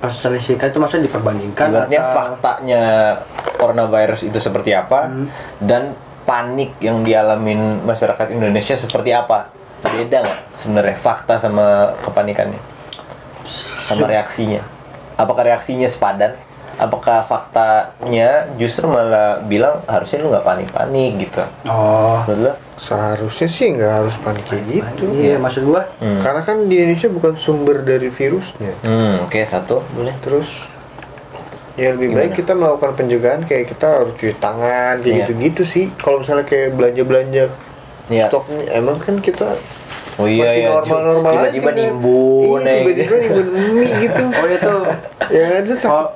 perselisihan 0.00 0.72
itu 0.72 0.80
maksudnya 0.80 1.04
diperbandingkan 1.12 1.66
Ibaratnya 1.68 2.00
atau- 2.00 2.14
faktanya 2.16 2.82
coronavirus 3.60 4.24
itu 4.24 4.38
seperti 4.40 4.72
apa 4.72 5.12
dan 5.60 5.92
panik 6.24 6.72
yang 6.80 7.04
dialamin 7.04 7.84
masyarakat 7.84 8.32
Indonesia 8.32 8.76
seperti 8.76 9.12
apa? 9.12 9.52
Beda 9.80 10.16
nggak 10.20 10.38
sebenarnya 10.52 10.96
fakta 10.96 11.34
sama 11.36 11.66
kepanikannya? 12.00 12.58
Sama 13.44 14.06
reaksinya? 14.06 14.60
Apakah 15.14 15.42
reaksinya 15.44 15.86
sepadan? 15.86 16.34
Apakah 16.74 17.22
faktanya 17.22 18.46
justru 18.54 18.86
malah 18.86 19.42
bilang 19.42 19.82
harusnya 19.84 20.22
lu 20.22 20.30
nggak 20.30 20.44
panik-panik 20.44 21.10
gitu? 21.20 21.42
Oh. 21.66 22.22
Lo? 22.28 22.54
seharusnya 22.78 23.50
sih 23.50 23.74
nggak 23.74 23.90
harus 23.92 24.14
panik 24.16 24.46
kayak 24.46 24.64
gitu 24.70 25.10
Iya, 25.10 25.34
maksud 25.36 25.66
gua 25.66 25.82
karena 25.98 26.46
kan 26.46 26.62
di 26.64 26.78
Indonesia 26.78 27.10
bukan 27.10 27.34
sumber 27.34 27.82
dari 27.82 28.06
virusnya 28.06 28.70
Hmm, 28.80 29.26
oke 29.26 29.34
satu 29.42 29.82
boleh. 29.90 30.14
terus 30.22 30.62
ya 31.74 31.90
lebih 31.90 32.14
baik 32.14 32.38
kita 32.38 32.54
melakukan 32.54 32.94
pencegahan 32.94 33.42
kayak 33.42 33.66
kita 33.68 33.98
harus 33.98 34.14
cuci 34.14 34.30
tangan 34.36 34.94
kayak 34.96 35.10
Iya. 35.10 35.18
gitu-gitu 35.26 35.62
sih 35.64 35.90
kalau 35.92 36.22
misalnya 36.22 36.46
kayak 36.46 36.70
belanja-belanja 36.72 37.44
Iya. 38.08 38.26
stoknya. 38.26 38.64
Emang 38.72 38.96
kan 38.96 39.16
kita 39.16 39.56
Oh 40.16 40.26
iya, 40.26 40.42
masih 40.42 40.58
iya. 40.58 40.68
normal-normal 40.72 41.30
aja 41.30 41.38
Tiba-tiba 41.46 41.62
kan. 41.64 41.74
nimbun, 41.78 42.60
iya, 42.60 42.66
ya, 42.66 42.78
tiba-tiba 42.82 43.16
nimbun 43.20 43.46
mie 43.72 43.92
gitu. 44.02 44.24
Oh 44.34 44.46
itu 44.46 44.74
yang 45.30 45.50
ada 45.54 45.70
sakit 45.70 45.86
kalau 45.86 46.06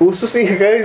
usus 0.00 0.28
sih 0.28 0.44
kan? 0.52 0.78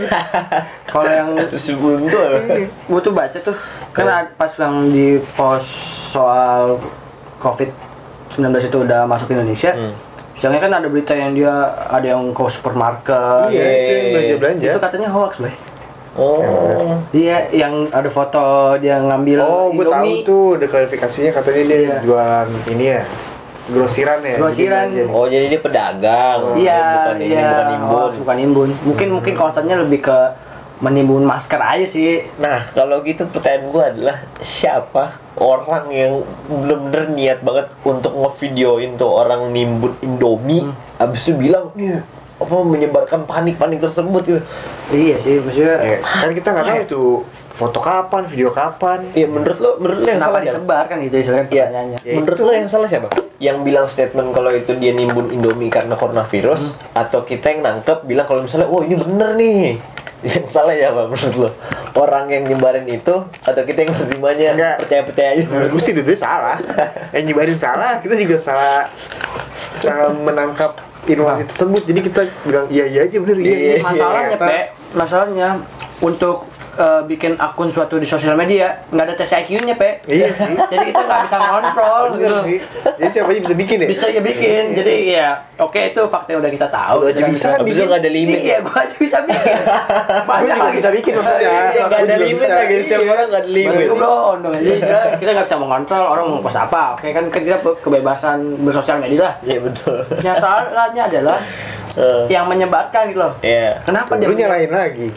Kalau 0.89 1.05
yang 1.05 1.29
Sebelum 1.51 2.07
tuh 2.07 2.17
apa? 2.17 2.39
gue 2.63 2.99
tuh 2.99 3.11
baca 3.11 3.37
tuh. 3.37 3.55
Kan 3.91 4.05
ada- 4.05 4.31
pas 4.31 4.49
yang 4.55 4.87
di 4.87 5.07
post 5.33 5.69
soal 6.09 6.79
covid 7.37 7.69
19 8.31 8.41
itu 8.63 8.77
udah 8.79 9.03
masuk 9.03 9.29
Indonesia 9.29 9.75
siangnya 10.33 10.57
kan 10.59 10.73
ada 10.73 10.87
berita 10.87 11.13
yang 11.13 11.31
dia 11.31 11.53
ada 11.85 12.03
yang 12.09 12.31
ke 12.31 12.41
supermarket. 12.47 13.49
Iya 13.49 13.61
itu 13.61 13.91
yang 13.91 14.07
belanja 14.09 14.35
belanja 14.39 14.65
itu 14.65 14.79
katanya 14.79 15.07
hoax 15.09 15.37
boy 15.37 15.53
Oh. 16.13 16.93
iya 17.09 17.49
yang 17.49 17.89
ada 17.89 18.05
foto 18.05 18.37
dia 18.77 19.01
ngambil 19.01 19.37
oh 19.41 19.67
gue 19.69 19.81
tahu 19.83 20.11
tuh 20.21 20.45
ada 20.55 20.65
klarifikasinya 20.67 21.31
katanya 21.31 21.63
dia 21.65 21.79
Iya. 21.79 21.97
jualan 22.01 22.47
ini 22.69 22.85
ya 22.87 23.01
grosiran 23.63 24.19
ya 24.19 24.35
Grosiran. 24.35 24.85
Jadi 24.85 24.99
belanja. 24.99 25.15
Oh 25.15 25.25
jadi 25.25 25.45
dia 25.47 25.57
pedagang. 25.57 26.39
iya 26.53 26.81
bukan 26.83 27.15
ini 27.17 27.31
iya 27.31 27.47
bukan 27.47 27.65
nimbun. 27.67 27.89
hoax, 27.89 28.13
bukan 28.19 28.35
nimbun 28.35 28.69
mungkin 28.83 29.07
mungkin 29.11 29.33
konsepnya 29.33 29.75
lebih 29.75 29.99
ke 30.01 30.17
menimbun 30.79 31.23
masker 31.23 31.57
aja 31.57 31.87
sih 31.87 32.27
Nah 32.37 32.59
kalau 32.69 32.99
gitu 33.01 33.23
pertanyaan 33.25 33.63
gue 33.65 33.83
adalah 33.87 34.17
siapa 34.37 35.15
orang 35.33 35.87
yang 35.89 36.21
bener-bener 36.45 37.09
niat 37.09 37.39
banget 37.39 37.71
untuk 37.81 38.13
ngevideoin 38.13 38.93
tuh 38.93 39.07
orang 39.07 39.49
nimbun 39.49 39.95
Indomie, 39.99 40.67
abis 40.95 41.25
itu 41.25 41.39
bilang 41.39 41.71
nih 41.73 42.03
apa 42.43 42.55
menyebarkan 42.59 43.23
panik-panik 43.23 43.79
tersebut 43.79 44.21
gitu. 44.23 44.41
iya 44.89 45.15
sih 45.15 45.37
maksudnya 45.37 45.75
Eh, 45.77 45.99
kan 45.99 46.29
kita 46.29 46.49
nggak 46.49 46.65
tahu 46.65 46.79
itu 46.81 47.03
foto 47.49 47.77
kapan 47.79 48.25
video 48.25 48.49
kapan 48.49 49.05
Iya 49.11 49.27
menurut 49.27 49.57
lo 49.57 49.69
menurut 49.77 49.99
lo 49.99 50.07
yang 50.07 50.17
kenapa 50.17 50.31
salah 50.31 50.41
siapa? 50.41 50.49
disebar 50.57 50.83
kan 50.85 50.97
itu 50.99 51.15
istilahnya 51.15 51.43
Iya. 51.43 51.49
pertanyaannya 51.61 51.99
Ya, 52.01 52.13
Menurut 52.13 52.39
lo 52.39 52.51
yang 52.51 52.67
salah 52.67 52.87
siapa? 52.87 53.07
Yang 53.37 53.57
bilang 53.61 53.85
statement 53.85 54.29
kalau 54.29 54.51
itu 54.51 54.71
dia 54.73 54.91
nimbun 54.91 55.29
Indomie 55.29 55.69
karena 55.69 55.93
coronavirus 55.93 56.61
atau 56.93 57.21
kita 57.21 57.45
yang 57.49 57.61
nangkep 57.61 58.03
bilang 58.03 58.25
kalau 58.25 58.41
misalnya 58.41 58.65
wah 58.65 58.81
ini 58.81 58.95
bener 58.95 59.29
nih. 59.35 59.77
Yang 60.23 60.47
salah 60.49 60.71
ya 60.71 60.89
apa 60.89 61.03
menurut 61.05 61.35
lo? 61.37 61.49
Orang 61.93 62.25
yang 62.27 62.43
nyebarin 62.43 62.87
itu 62.87 63.11
atau 63.21 63.61
kita 63.61 63.79
yang 63.81 63.91
menerimanya 63.93 64.49
Enggak. 64.49 64.75
percaya-percaya 64.79 65.29
aja 65.29 65.43
menurut 65.45 65.69
gue 65.69 65.83
sih 65.83 65.93
dua 65.93 66.15
salah 66.15 66.57
yang 67.13 67.23
nyebarin 67.23 67.53
salah 67.55 67.99
kita 67.99 68.15
juga 68.17 68.39
salah 68.39 68.87
salah 69.75 70.09
menangkap 70.09 70.73
informasi 71.05 71.43
tersebut. 71.47 71.81
Jadi 71.83 71.99
kita 72.01 72.21
bilang 72.43 72.65
iya 72.69 72.85
iya 72.85 72.99
aja 73.03 73.17
bener. 73.17 73.35
Iya 73.35 73.45
Iya, 73.45 73.57
iya 73.57 73.75
masalahnya 73.81 74.21
Ternyata- 74.33 74.47
pe 74.47 74.59
masalahnya 74.93 75.47
untuk 75.99 76.35
eh, 76.75 77.01
bikin 77.03 77.35
akun 77.35 77.67
suatu 77.67 77.95
di 77.95 78.05
sosial 78.05 78.33
media 78.33 78.81
nggak 78.87 79.03
ada 79.03 79.13
tes 79.13 79.29
IQ-nya 79.31 79.73
pe. 79.73 80.01
Iya 80.05 80.27
sih. 80.37 80.53
jadi 80.65 80.83
kita 80.85 81.01
nggak 81.01 81.21
bisa 81.23 81.37
ngontrol 81.39 82.03
gitu. 82.15 82.37
sih. 82.41 82.57
Jadi 82.93 83.09
siapa 83.11 83.29
aja 83.29 83.39
bisa 83.41 83.55
bikin 83.55 83.77
ya? 83.79 83.87
Bisa 83.87 84.05
ya 84.07 84.21
bikin. 84.21 84.63
Jadi 84.73 84.95
ya 85.11 85.29
oke 85.57 85.79
itu 85.87 86.01
fakta 86.05 86.29
yang 86.29 86.41
udah 86.41 86.51
kita 86.51 86.67
tahu. 86.67 86.97
Udah 87.03 87.11
aja 87.11 87.23
bisa 87.25 87.47
Habis 87.53 87.73
itu 87.73 87.83
nggak 87.83 87.99
ada 87.99 88.11
limit. 88.11 88.37
iya. 88.39 88.57
Gua 88.59 88.77
aja 88.79 88.95
bisa 88.95 89.17
bikin. 89.21 89.55
Banyak 90.29 90.45
juga 90.49 90.63
lagi 90.63 90.77
bisa 90.77 90.91
bikin 90.91 91.13
maksudnya. 91.13 91.49
Iya, 91.49 91.61
nggak 91.83 91.89
Gua 91.89 91.99
ada 92.03 92.15
limit 92.17 92.39
bisa. 92.39 92.55
lagi. 92.55 92.75
Setiap 92.79 92.99
Iya. 92.99 93.11
orang 93.11 93.27
nggak 93.27 93.41
ada 93.41 93.51
limit. 93.51 93.85
Blown 93.93 94.37
dong 94.39 94.53
jadi 94.55 94.79
kita, 95.15 95.29
nggak 95.31 95.45
bisa 95.45 95.57
mengontrol. 95.57 96.03
Orang 96.05 96.25
mau 96.27 96.39
post 96.39 96.57
apa? 96.57 96.83
Oke 96.93 97.09
kan 97.09 97.23
kan 97.25 97.41
kita 97.41 97.57
kebebasan 97.77 98.37
bersosial 98.59 98.97
media 98.97 99.21
lah. 99.23 99.33
Iya 99.41 99.59
betul. 99.59 99.99
yang 100.19 100.35
salahnya 100.35 101.03
adalah 101.05 101.37
Eh, 101.93 102.25
yang 102.27 102.45
menyebarkan 102.45 103.05
gitu 103.05 103.21
loh 103.21 103.33
Iya. 103.39 103.77
kenapa 103.81 104.17
dia 104.17 104.25
lu 104.25 104.33
nyalain 104.33 104.65
lagi 104.65 105.13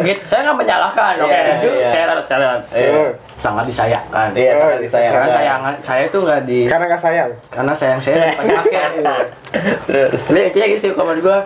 Gitu, 0.00 0.22
saya 0.22 0.46
nggak 0.46 0.58
menyalahkan, 0.58 1.14
oke. 1.18 1.26
Iya, 1.26 1.58
Itu 1.58 1.68
iya. 1.72 1.88
saya 1.88 2.04
saya 2.20 2.54
Iya. 2.70 3.10
sangat 3.34 3.64
disayangkan. 3.66 4.28
Iya 4.32 4.52
sangat 4.54 4.70
Eh, 4.70 4.80
disayangkan. 4.80 5.16
Karena 5.18 5.34
sayangan 5.34 5.74
saya 5.80 6.02
tuh 6.06 6.20
nggak 6.22 6.40
di 6.44 6.58
karena 6.64 6.84
gak 6.86 7.02
sayang 7.02 7.30
karena 7.48 7.72
sayang 7.72 7.98
saya 7.98 8.16
pakai 8.38 8.54
pakai. 8.54 8.84
Terus. 9.84 10.20
Tapi 10.22 10.38
intinya 10.44 10.66
gitu 10.68 10.80
sih 10.80 10.90
kalau 10.92 11.14
gua 11.16 11.38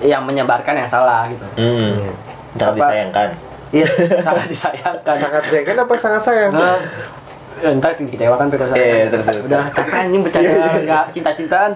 yang 0.00 0.22
menyebarkan 0.22 0.74
yang 0.74 0.88
salah 0.88 1.24
gitu. 1.26 1.44
Hmm. 1.54 1.96
Sangat 2.52 2.72
Apa? 2.72 2.78
disayangkan. 2.82 3.28
Iya, 3.70 3.86
sangat 4.26 4.46
disayangkan. 4.48 5.14
sangat 5.16 5.42
sayang 5.44 5.64
kan 5.64 5.76
apa 5.78 5.94
sangat 5.94 6.22
sayang 6.22 6.50
Nah, 6.50 6.76
ya, 7.56 7.68
entar 7.70 7.92
dikecewakan 7.94 8.46
Peter 8.48 8.66
saya. 8.66 8.80
Iya, 8.80 9.04
terus. 9.08 9.26
Udah 9.44 9.64
capek 9.70 9.96
anjing 9.98 10.20
bercanda 10.20 10.50
nggak 10.76 11.04
cinta-cintaan. 11.08 11.70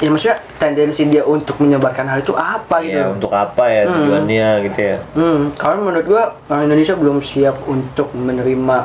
Ya. 0.00 0.02
Ya 0.02 0.08
maksudnya 0.08 0.38
tendensi 0.56 1.02
dia 1.06 1.20
untuk 1.22 1.56
menyebarkan 1.56 2.04
hal 2.06 2.18
itu 2.18 2.32
apa 2.32 2.80
gitu. 2.80 2.96
Ya, 2.96 3.06
untuk 3.06 3.28
apa 3.30 3.64
ya 3.64 3.84
tujuannya 3.86 4.48
gitu 4.64 4.80
ya? 4.80 4.96
Hmm, 5.12 5.52
karena 5.52 5.76
menurut 5.78 6.06
gua 6.06 6.22
orang 6.46 6.64
Indonesia 6.66 6.94
belum 6.94 7.20
siap 7.20 7.56
untuk 7.64 8.08
menerima 8.10 8.76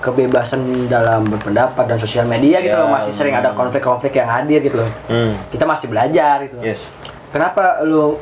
kebebasan 0.00 0.60
dalam 0.84 1.24
berpendapat 1.26 1.84
dan 1.86 1.96
sosial 1.96 2.24
media 2.24 2.60
gitu 2.60 2.72
Ya, 2.72 2.80
loh 2.80 2.92
masih 2.92 3.08
sering 3.08 3.32
ada 3.32 3.52
konflik-konflik 3.52 4.12
yang 4.14 4.28
hadir 4.28 4.60
gitu 4.60 4.76
loh. 4.76 4.88
Hmm. 5.06 5.32
Kita 5.48 5.64
masih 5.64 5.88
belajar 5.88 6.44
gitu. 6.44 6.56
loh. 6.56 6.64
Yes. 6.64 6.88
Kenapa 7.28 7.80
lu 7.80 8.16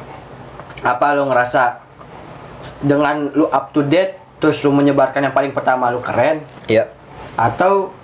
apa 0.82 1.14
lu 1.14 1.26
ngerasa 1.26 1.78
dengan 2.78 3.30
lu 3.30 3.46
up 3.46 3.70
to 3.70 3.82
date 3.82 4.18
terus 4.38 4.58
lu 4.60 4.70
menyebarkan 4.70 5.22
yang 5.22 5.30
paling 5.30 5.50
pertama 5.50 5.90
lu 5.90 5.98
keren 5.98 6.42
Iya. 6.66 6.90
atau 7.34 7.94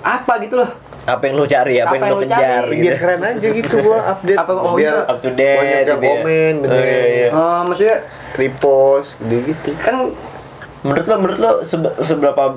apa 0.00 0.36
gitu 0.38 0.58
loh? 0.58 0.70
Apa 1.04 1.22
yang 1.22 1.34
lu 1.34 1.44
cari? 1.44 1.74
Apa, 1.76 1.86
Apa 1.86 1.94
yang 1.94 2.02
yang 2.02 2.10
lu 2.10 2.18
lu 2.18 2.24
cari? 2.24 2.40
kejar? 2.40 2.64
biar 2.64 2.74
gitu? 2.74 2.96
keren 2.98 3.20
aja 3.22 3.48
gitu 3.52 3.74
gua 3.80 3.98
update 4.10 4.38
Apa- 4.38 4.52
oh 4.54 4.72
biar. 4.74 4.96
Up 5.04 5.18
to 5.18 5.30
date. 5.30 5.58
banyak 5.58 5.70
yang 5.70 5.84
gitu 5.84 5.92
ya. 5.92 6.00
komen 6.02 6.52
Oh, 6.54 6.62
bener 6.62 6.80
iya, 6.80 7.04
iya. 7.04 7.28
Eh, 7.28 7.60
maksudnya 7.62 7.96
repost 8.34 9.08
gitu 9.20 9.36
gitu 9.46 9.68
kan 9.78 9.96
Menurut 10.80 11.06
lo, 11.06 11.14
menurut 11.16 11.38
lo 11.38 11.50
sebe- 11.62 11.96
seberapa 11.98 12.52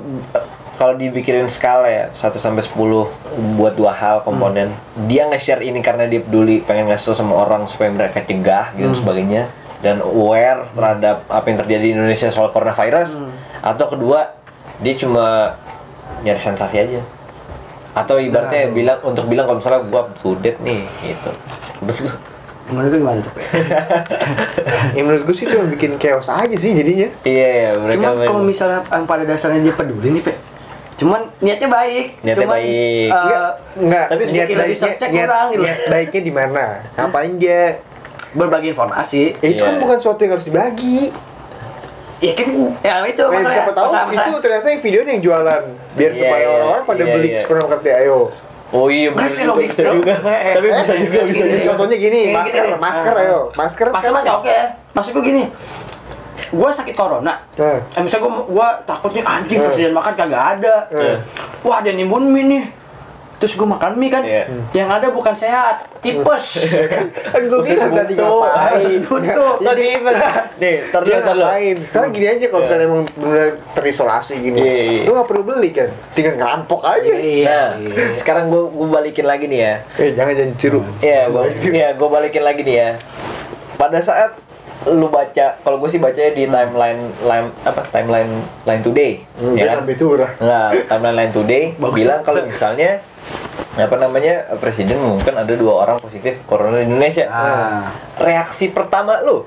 kalau 0.74 0.94
dipikirin 0.94 1.48
skala 1.48 1.88
ya 1.88 2.04
1 2.12 2.36
sampai 2.36 2.60
10 2.60 3.08
buat 3.56 3.72
dua 3.72 3.88
hal 3.90 4.20
komponen. 4.20 4.68
Dia 5.04 5.26
nge-share 5.26 5.58
ini 5.60 5.80
karena 5.80 6.04
dia 6.04 6.20
peduli 6.20 6.60
pengen 6.60 6.86
ngasih 6.86 7.16
sama 7.16 7.34
orang 7.34 7.64
supaya 7.64 7.88
mereka 7.88 8.20
cegah 8.20 8.70
gitu 8.74 8.84
dan 8.84 8.94
sebagainya 8.94 9.42
dan 9.78 9.98
aware 10.00 10.68
terhadap 10.70 11.24
apa 11.26 11.46
yang 11.46 11.58
terjadi 11.58 11.82
di 11.82 11.92
Indonesia 11.94 12.28
soal 12.28 12.48
coronavirus 12.48 13.16
atau 13.58 13.86
kedua 13.88 14.36
dia 14.76 14.92
cuma 14.94 15.56
nyari 16.20 16.36
sensasi 16.36 16.76
aja 16.78 17.00
atau 17.92 18.16
ibaratnya 18.16 18.68
bilang 18.68 18.98
untuk 19.02 19.24
bilang 19.24 19.44
kalau 19.44 19.58
misalnya 19.58 19.80
gua 19.84 20.02
date 20.36 20.60
nih 20.60 20.80
gitu 21.02 21.30
Menurut 21.78 22.00
lo? 22.02 22.12
menurut 22.68 22.90
lu 22.90 22.98
gimana 22.98 23.18
tuh? 23.20 23.32
Ya 24.94 25.00
menurut 25.00 25.22
gue 25.22 25.32
sih 25.32 25.46
cuma 25.46 25.64
bikin 25.66 25.96
chaos 25.96 26.28
aja 26.28 26.52
sih 26.52 26.72
jadinya 26.72 27.08
iya 27.22 27.48
iya 27.48 27.68
mereka 27.74 27.96
Cuman 27.98 28.26
kalau 28.26 28.42
misalnya 28.42 28.84
yang 28.84 29.04
pada 29.04 29.24
dasarnya 29.24 29.60
dia 29.62 29.72
peduli 29.72 30.08
nih, 30.10 30.20
Pe. 30.20 30.34
Cuman 30.94 31.30
niatnya 31.38 31.64
baik. 31.66 32.06
Niatnya 32.20 32.44
Cuman, 32.44 32.58
baik. 32.58 32.68
eh, 32.68 33.08
Enggak, 33.08 33.50
enggak. 33.78 34.06
tapi 34.06 34.20
niat 34.20 34.48
baiknya, 34.50 34.88
niat, 35.08 35.24
kurang 35.24 35.46
gitu. 35.48 35.62
niat 35.62 35.78
baiknya 35.86 36.20
di 36.20 36.32
mana? 36.32 36.64
Ngapain 36.94 37.32
dia? 37.36 37.62
berbagi 38.28 38.68
informasi. 38.68 39.22
Ya, 39.40 39.48
itu 39.48 39.62
kan 39.62 39.72
Iya. 39.72 39.80
bukan 39.80 39.96
sesuatu 39.96 40.20
yang 40.20 40.32
harus 40.36 40.44
dibagi. 40.44 41.08
Ya 42.18 42.32
kan, 42.34 42.48
ya 42.76 42.94
itu 43.06 43.22
masalahnya. 43.24 43.54
siapa 43.54 43.72
tahu 43.72 43.86
Masalah- 43.86 44.04
itu 44.04 44.18
masalah- 44.18 44.42
ternyata 44.42 44.66
yang 44.68 44.82
videonya 44.82 45.10
yang 45.14 45.24
jualan. 45.24 45.62
Biar 45.94 46.10
Iya, 46.10 46.18
supaya 46.18 46.40
iya. 46.40 46.48
orang-orang 46.50 46.84
pada 46.84 47.02
Iya, 47.02 47.14
beli 47.14 47.28
iya. 47.28 47.40
supermarket 47.40 47.80
deh, 47.80 47.94
ayo. 47.96 48.18
Oh 48.68 48.86
iya, 48.92 49.08
bener 49.08 49.30
sih, 49.32 49.44
logik 49.44 49.72
juga. 49.72 50.14
Eh, 50.44 50.54
Tapi 50.54 50.66
eh, 50.66 50.74
bisa 50.74 50.92
eh, 50.92 51.00
juga, 51.00 51.18
bisa 51.22 51.40
gini, 51.40 51.52
juga. 51.54 51.64
Contohnya 51.72 51.96
gini, 51.96 52.20
masker, 52.30 52.64
gini. 52.66 52.76
masker 52.78 53.14
Ah. 53.14 53.22
ayo. 53.24 53.40
Masker 53.50 53.86
Masker 53.88 54.10
masih 54.12 54.32
oke. 54.34 54.56
Maksud 54.92 55.10
gue 55.16 55.24
gini. 55.24 55.44
Gue 56.48 56.68
sakit 56.70 56.94
corona. 56.94 57.34
Eh. 57.54 57.76
Eh, 57.80 58.02
misalnya 58.02 58.24
gue 58.24 58.32
gua 58.50 58.68
takutnya 58.82 59.22
anjing 59.22 59.56
Eh. 59.56 59.64
presiden 59.64 59.92
makan 59.92 60.12
kagak 60.12 60.44
ada. 60.56 60.74
Eh. 60.90 61.16
Wah, 61.60 61.80
ada 61.80 61.90
nimbun 61.90 62.28
mie 62.28 62.44
nih. 62.46 62.64
Terus 63.38 63.54
gue 63.54 63.64
makan 63.64 63.94
mie 63.94 64.10
kan, 64.10 64.22
Iya. 64.22 64.50
yang 64.74 64.90
ada 64.90 65.08
bukan 65.08 65.30
sehat, 65.30 65.86
tipes. 65.98 66.58
Kan 67.30 67.42
gue 67.46 67.54
Usus 67.56 67.70
bilang 67.70 67.94
tadi 67.94 68.18
ngapain. 68.18 68.74
Usus 68.74 68.98
buntu. 69.00 69.46
Tadi 69.62 69.82
Nih, 70.58 70.74
ntar 70.82 71.00
Dia 71.06 71.14
dulu, 71.14 71.22
ntar 71.22 71.34
dulu. 71.38 71.44
ngapain? 71.46 71.76
Sekarang 71.78 72.10
gini 72.10 72.26
aja 72.26 72.46
kalau 72.48 72.62
misalnya 72.66 72.84
emang 72.84 73.02
benar 73.14 73.46
terisolasi 73.72 74.34
gini, 74.42 74.58
Iya, 74.58 74.74
iya. 74.82 75.02
lu 75.06 75.14
gak 75.14 75.28
perlu 75.28 75.42
beli 75.46 75.70
kan, 75.70 75.86
tinggal 76.12 76.34
ngerampok 76.34 76.82
aja. 76.82 77.12
Iya 77.14 77.46
Nah, 77.46 77.66
sekarang 78.10 78.50
gue 78.50 78.62
gue 78.66 78.88
balikin 78.90 79.24
lagi 79.24 79.46
nih 79.46 79.60
ya. 79.60 79.74
Eh 79.96 80.10
jangan 80.12 80.34
jangan 80.34 80.52
curu. 80.58 80.80
Iya, 80.98 81.20
gue 81.30 81.42
ya 81.72 81.88
gue 81.94 82.08
balikin 82.10 82.42
lagi 82.42 82.60
nih 82.62 82.76
ya. 82.76 82.90
Pada 83.78 84.02
saat 84.02 84.34
lu 84.86 85.06
baca, 85.06 85.58
kalau 85.58 85.76
gue 85.78 85.86
sih 85.86 85.98
bacanya 85.98 86.32
di 86.32 86.46
timeline 86.46 87.02
line 87.20 87.48
apa 87.62 87.82
timeline 87.86 88.30
line 88.64 88.82
today, 88.82 89.22
Hmm, 89.36 89.54
ya 89.54 89.74
kan? 89.74 89.86
turah. 89.94 90.30
Nggak, 90.38 90.68
timeline 90.86 91.16
line 91.16 91.32
today 91.32 91.62
bilang 91.92 92.20
kalau 92.22 92.42
misalnya 92.42 92.98
apa 93.78 93.94
namanya 93.94 94.42
presiden 94.58 94.98
mengumumkan 94.98 95.38
ada 95.38 95.54
dua 95.54 95.86
orang 95.86 95.98
positif 96.02 96.38
corona 96.50 96.82
di 96.82 96.90
Indonesia. 96.90 97.30
Ah. 97.30 97.94
Reaksi 98.18 98.74
pertama 98.74 99.22
lu 99.22 99.46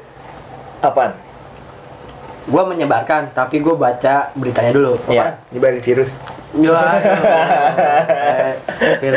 apaan? 0.79 1.31
gue 2.41 2.63
menyebarkan 2.65 3.37
tapi 3.37 3.61
gue 3.61 3.75
baca 3.77 4.33
beritanya 4.33 4.73
dulu 4.73 4.97
Iya. 5.07 5.37
Nyebarin 5.53 5.81
virus. 5.83 6.09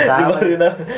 Apa? 0.05 0.38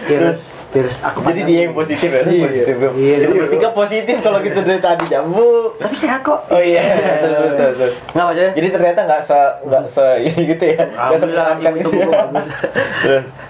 Virus, 0.04 0.40
virus 0.68 0.96
aku. 1.00 1.24
Jadi 1.24 1.40
dia 1.44 1.58
yang 1.64 1.72
positif 1.72 2.08
ya, 2.08 2.22
Iya. 2.22 2.44
positif. 2.44 2.74
Iya, 2.76 3.14
Jadi 3.16 3.24
dia 3.26 3.40
bertiga 3.40 3.68
positif 3.72 4.16
kalau 4.20 4.38
gitu 4.40 4.60
dari 4.60 4.76
tadi 4.78 5.04
jambu. 5.06 5.72
Tapi 5.76 5.94
sehat 5.96 6.20
kok. 6.20 6.40
Oh 6.46 6.60
iya, 6.60 6.82
betul 6.92 7.32
betul 7.32 7.68
betul. 7.72 7.90
Nggak 8.12 8.24
maksudnya? 8.26 8.52
Jadi 8.52 8.68
ternyata 8.70 9.00
nggak 9.02 9.22
se 9.22 9.38
nggak 9.64 9.82
se 9.86 10.06
ini 10.22 10.40
gitu 10.46 10.64
ya. 10.66 10.82
Alhamdulillah, 10.94 11.46
gitu 11.56 11.88
tubuh 11.88 12.00
ya. 12.02 12.08
bagus. 12.26 12.46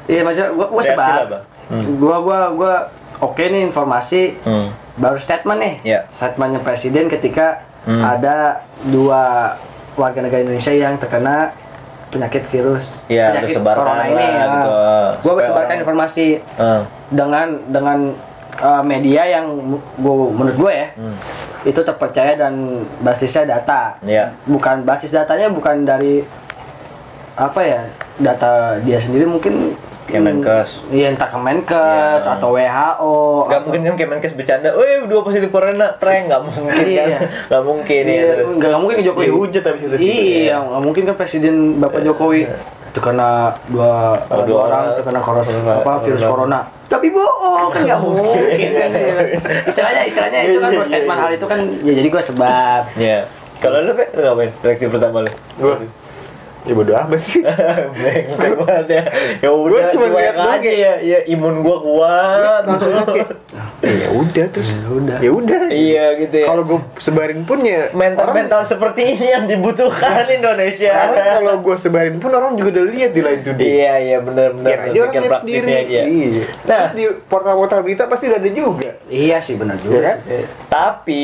Iya 0.07 0.21
maksudnya 0.23 0.49
gua 0.53 0.67
gua 0.69 0.79
Reaksi 0.79 0.93
sebar. 0.93 1.19
Gua 1.99 2.17
gua 2.23 2.39
gua 2.53 2.75
oke 3.21 3.43
nih 3.43 3.63
informasi. 3.65 4.23
Hmm. 4.43 4.69
Baru 4.95 5.19
statement 5.19 5.59
nih. 5.59 5.75
Iya. 5.85 6.01
Statementnya 6.07 6.63
presiden 6.63 7.09
ketika 7.09 7.67
Hmm. 7.83 8.03
ada 8.03 8.67
dua 8.83 9.55
warga 9.95 10.19
negara 10.19 10.43
Indonesia 10.43 10.69
yang 10.71 10.99
terkena 10.99 11.55
penyakit 12.17 12.43
virus 12.43 13.05
Iya, 13.07 13.29
lu 13.29 13.33
penyakit 13.39 13.55
sebarkan 13.55 13.85
corona 13.85 14.05
ini 14.07 14.25
ya. 14.25 14.45
gitu. 14.49 14.71
Gua 14.73 15.31
Supaya 15.31 15.47
sebarkan 15.47 15.69
orang- 15.69 15.81
informasi 15.81 16.27
Ah. 16.57 16.81
dengan 17.07 17.47
dengan 17.69 17.99
uh, 18.59 18.83
media 18.83 19.23
yang 19.29 19.45
gua 19.97 20.15
menurut 20.27 20.57
gue 20.59 20.73
ya 20.75 20.89
itu 21.63 21.77
terpercaya 21.79 22.33
dan 22.35 22.57
basisnya 22.99 23.45
data 23.45 23.99
Hmm. 23.99 24.09
Iya. 24.09 24.25
bukan 24.45 24.81
basis 24.83 25.11
datanya 25.11 25.47
bukan 25.47 25.85
dari 25.85 26.25
apa 27.37 27.61
ya 27.61 27.85
data 28.17 28.81
dia 28.81 28.97
sendiri 28.97 29.29
mungkin 29.29 29.76
Kemenkes. 30.07 30.87
iya 30.89 31.07
entah 31.09 31.27
Kemenkes 31.27 32.21
Iya. 32.21 32.33
atau 32.33 32.49
WHO 32.51 33.15
Gak 33.45 33.51
atau- 33.53 33.63
mungkin 33.67 33.81
kan 33.85 33.95
Kemenkes 33.97 34.33
bercanda, 34.33 34.71
"Wih, 34.73 35.05
dua 35.05 35.21
positif 35.21 35.49
corona, 35.49 35.93
prank." 35.95 36.27
Gak 36.27 36.41
mungkin 36.41 36.63
kan? 36.65 36.87
Iya. 36.89 37.19
Gak 37.47 37.63
mungkin 37.63 38.03
ya. 38.03 38.15
Iya, 38.15 38.47
nggak 38.47 38.79
mungkin 38.79 38.97
Jokowi 39.03 39.27
Dihujat 39.27 39.65
habis 39.65 39.83
itu. 39.85 39.97
Iya, 39.97 40.57
nggak 40.57 40.81
mungkin 40.81 41.03
kan 41.05 41.15
Presiden 41.15 41.55
Bapak 41.77 42.01
Jokowi 42.01 42.47
terkena 42.89 43.53
dua, 43.67 44.17
Oh, 44.25 44.41
dua 44.41 44.45
dua 44.47 44.59
orang 44.65 44.83
orang. 44.83 44.97
terkena 44.97 45.21
koros 45.21 45.49
Corona. 45.51 45.75
apa 45.77 45.93
virus 46.01 46.25
Corona. 46.25 46.61
Tapi 46.87 47.07
bohong 47.11 47.69
kan 47.69 47.81
nggak 47.85 48.01
mungkin 48.07 48.71
kan. 48.73 48.91
Istilahnya 49.65 50.03
istilahnya 50.03 50.41
itu 50.45 50.57
kan 50.57 50.71
Iya, 50.71 50.79
iya, 50.79 50.87
statement 50.87 51.13
iya. 51.13 51.23
hal 51.23 51.31
itu 51.33 51.47
kan 51.47 51.59
ya 51.83 51.93
jadi 51.93 52.09
gua 52.09 52.23
sebar. 52.23 52.81
Iya. 52.95 53.19
Kalau 53.57 53.81
lu, 53.81 53.93
Pe, 53.93 54.05
lu 54.11 54.21
ngapain? 54.23 54.51
Reaksi 54.63 54.85
pertama 54.87 55.19
lu? 55.21 55.31
Gua 55.59 55.75
ya 56.67 56.75
bodo 56.75 56.93
amat 56.99 57.21
sih. 57.21 57.41
Brengsek 57.97 58.53
banget 58.59 58.87
ya. 58.89 59.03
Ya 59.41 59.51
udah, 59.51 59.71
Gua 59.73 59.83
cuma 59.89 60.07
lihat 60.13 60.35
doang 60.35 60.53
aja 60.53 60.73
ya. 60.73 60.93
Ya 60.99 61.19
imun 61.27 61.63
gua 61.63 61.79
kuat. 61.79 62.63
Langsung 62.65 62.93
kayak 63.07 63.29
ya 63.81 64.09
udah 64.11 64.47
terus. 64.51 64.71
Ya 64.77 64.91
udah. 64.91 65.17
Ya 65.19 65.31
udah. 65.31 65.59
Iya 65.67 66.07
gitu 66.19 66.37
ya. 66.37 66.47
Kalau 66.47 66.63
gue 66.63 66.79
sebarin 66.99 67.41
pun 67.43 67.63
ya 67.63 67.89
mental 67.93 68.27
orang- 68.27 68.37
mental 68.43 68.61
seperti 68.63 69.15
ini 69.15 69.27
yang 69.29 69.45
dibutuhkan 69.47 70.27
Indonesia. 70.39 70.93
Karena 70.93 71.39
kalau 71.39 71.55
gue 71.61 71.77
sebarin 71.77 72.17
pun 72.17 72.31
orang 72.31 72.53
juga 72.55 72.69
udah 72.75 72.87
lihat 72.89 73.11
di 73.11 73.23
lain 73.23 73.41
today. 73.41 73.67
Iya 73.79 73.95
iya 73.97 74.19
benar 74.19 74.49
benar. 74.53 74.67
Biar 74.67 74.81
aja 74.83 74.99
orang 75.01 75.15
lihat 75.15 75.31
praktisnya 75.31 75.79
sendiri. 75.81 75.87
Iya. 75.87 76.03
Nah. 76.67 76.75
Nah, 76.77 76.85
di 76.93 77.03
portal-portal 77.25 77.81
berita 77.81 78.05
pasti 78.05 78.27
udah 78.27 78.39
ada 78.39 78.51
juga. 78.51 78.91
Iya 79.07 79.39
sih 79.39 79.55
benar 79.55 79.77
Ya 79.77 79.83
juga. 79.83 79.99
kan? 80.05 80.17
sih. 80.21 80.45
Tapi 80.67 81.23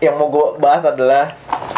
yang 0.00 0.16
mau 0.16 0.32
gue 0.32 0.56
bahas 0.56 0.80
adalah 0.88 1.28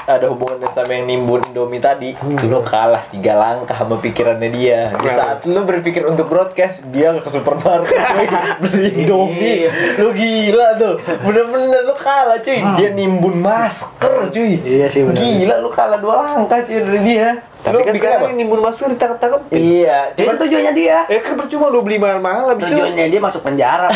ada 0.06 0.30
hubungannya 0.30 0.66
sama 0.70 0.98
yang 0.98 1.06
nimbun 1.06 1.42
Indomie 1.50 1.82
tadi. 1.82 2.14
Lu 2.46 2.62
kalah 2.62 3.02
tiga 3.10 3.38
langkah 3.38 3.74
sama 3.74 3.98
pikirannya 3.98 4.50
dia. 4.50 4.90
Di 4.94 5.10
saat 5.10 5.46
lu 5.46 5.62
berpikir 5.62 6.06
untuk 6.06 6.26
broadcast, 6.30 6.86
dia 6.90 7.14
ke 7.18 7.28
supermarket 7.30 7.98
beli 8.62 9.06
Indomie. 9.06 9.70
Lu 9.98 10.10
gila 10.14 10.78
tuh. 10.78 10.94
Bener-bener 11.02 11.82
lu 11.86 11.94
kalah 11.94 12.38
cuy. 12.38 12.62
Dia 12.78 12.88
nimbun 12.94 13.42
masker 13.42 14.30
cuy. 14.30 14.58
Iya 14.62 14.86
sih, 14.90 15.02
bener. 15.06 15.18
Gila 15.18 15.54
lu 15.62 15.70
kalah 15.70 15.98
dua 15.98 16.14
langkah 16.22 16.62
cuy 16.62 16.78
dari 16.82 17.00
dia. 17.02 17.42
Tapi 17.62 17.78
lu 17.78 17.86
kan 17.86 17.94
sekarang 17.94 18.22
yang 18.34 18.38
nimbun 18.42 18.60
masker 18.62 18.86
ditangkap-tangkap. 18.90 19.42
Iya, 19.54 20.14
Itu 20.14 20.26
cuman 20.26 20.34
tujuannya 20.34 20.72
dia. 20.74 20.98
Eh 21.06 21.22
kan 21.22 21.38
percuma 21.38 21.70
lu 21.70 21.86
beli 21.86 22.02
mahal-mahal 22.02 22.54
habis 22.54 22.70
itu 22.70 22.74
Tujuannya 22.74 23.06
dia 23.06 23.20
masuk 23.22 23.42
penjara, 23.46 23.86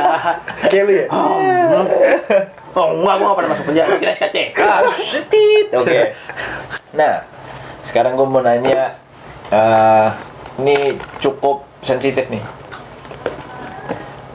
kayak 0.72 0.84
lu 0.84 0.92
ya. 0.92 1.06
Oh 2.76 2.88
enggak, 2.92 3.14
gua 3.20 3.26
gak 3.32 3.36
pernah 3.40 3.50
masuk 3.56 3.64
penjara. 3.70 3.94
Kira 3.96 4.12
SKC. 4.12 4.36
Ah, 4.58 4.80
Setit. 4.88 5.66
Oke. 5.72 6.00
Nah, 6.88 7.20
sekarang 7.84 8.16
gue 8.16 8.24
mau 8.24 8.40
nanya, 8.40 8.96
eh 9.52 10.08
ini 10.56 10.96
cukup 11.20 11.68
sensitif 11.84 12.32
nih. 12.32 12.40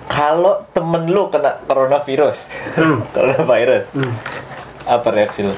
Kalau 0.05 0.61
temen 0.69 1.09
lu 1.09 1.33
kena 1.33 1.57
coronavirus, 1.65 2.45
coronavirus, 3.17 3.89
apa 4.85 5.07
reaksi 5.09 5.49
lu? 5.49 5.53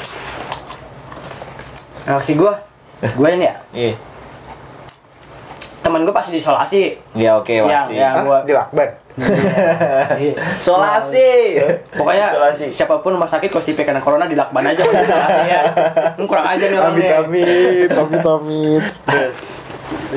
Reaksi 2.07 2.31
gua, 2.39 2.63
gua 3.19 3.29
ini 3.35 3.43
ya. 3.43 3.55
Iya, 3.75 3.93
Temen 5.85 6.01
gua 6.01 6.11
pasti 6.11 6.33
diisolasi. 6.33 6.81
ya 7.13 7.37
oke 7.37 7.53
Yang 7.53 7.69
pasti. 7.69 7.93
yang 7.93 8.13
Hah? 8.15 8.23
gua 8.25 8.37
Di 8.41 8.51
lakban. 8.51 8.89
Iya. 10.17 10.33
Solasi. 10.51 11.61
Pokoknya 11.93 12.25
Isolasi. 12.27 12.65
siapa 12.67 12.99
pun 12.99 13.13
rumah 13.13 13.29
sakit 13.29 13.47
kalau 13.47 13.61
stipe 13.61 13.81
kena 13.81 14.01
corona 14.01 14.25
dilakban 14.25 14.65
aja 14.65 14.81
kalau 14.81 14.97
isolasi 14.97 15.41
ya. 15.45 15.61
Ini 16.17 16.25
kurang 16.25 16.47
aja 16.47 16.65
nih 16.65 16.75
orang 16.75 16.91
Amit 16.91 17.05
amit, 17.07 17.89
amit 17.91 18.23
amit. 18.25 18.83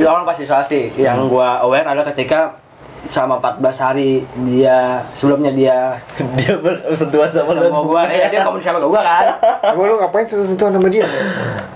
Orang 0.01 0.25
pasti 0.25 0.43
isolasi. 0.43 0.81
Yang 0.97 1.29
gua 1.29 1.61
aware 1.61 1.85
adalah 1.85 2.09
ketika 2.09 2.57
selama 3.05 3.39
14 3.39 3.63
hari 3.81 4.11
dia 4.45 4.99
sebelumnya 5.13 5.49
dia 5.51 5.79
Dia 6.37 6.59
bersentuhan 6.59 7.29
sama 7.29 7.55
lu. 7.55 7.63
sama 7.65 7.81
gua 7.81 8.03
eh 8.05 8.27
dia 8.27 8.43
komunikasi 8.43 8.69
sama 8.69 8.83
gua 8.83 9.01
kan. 9.01 9.27
Gua 9.77 9.85
lu 9.87 9.95
ngapain 9.97 10.27
sentuhan 10.27 10.73
sama 10.73 10.89
dia? 10.89 11.07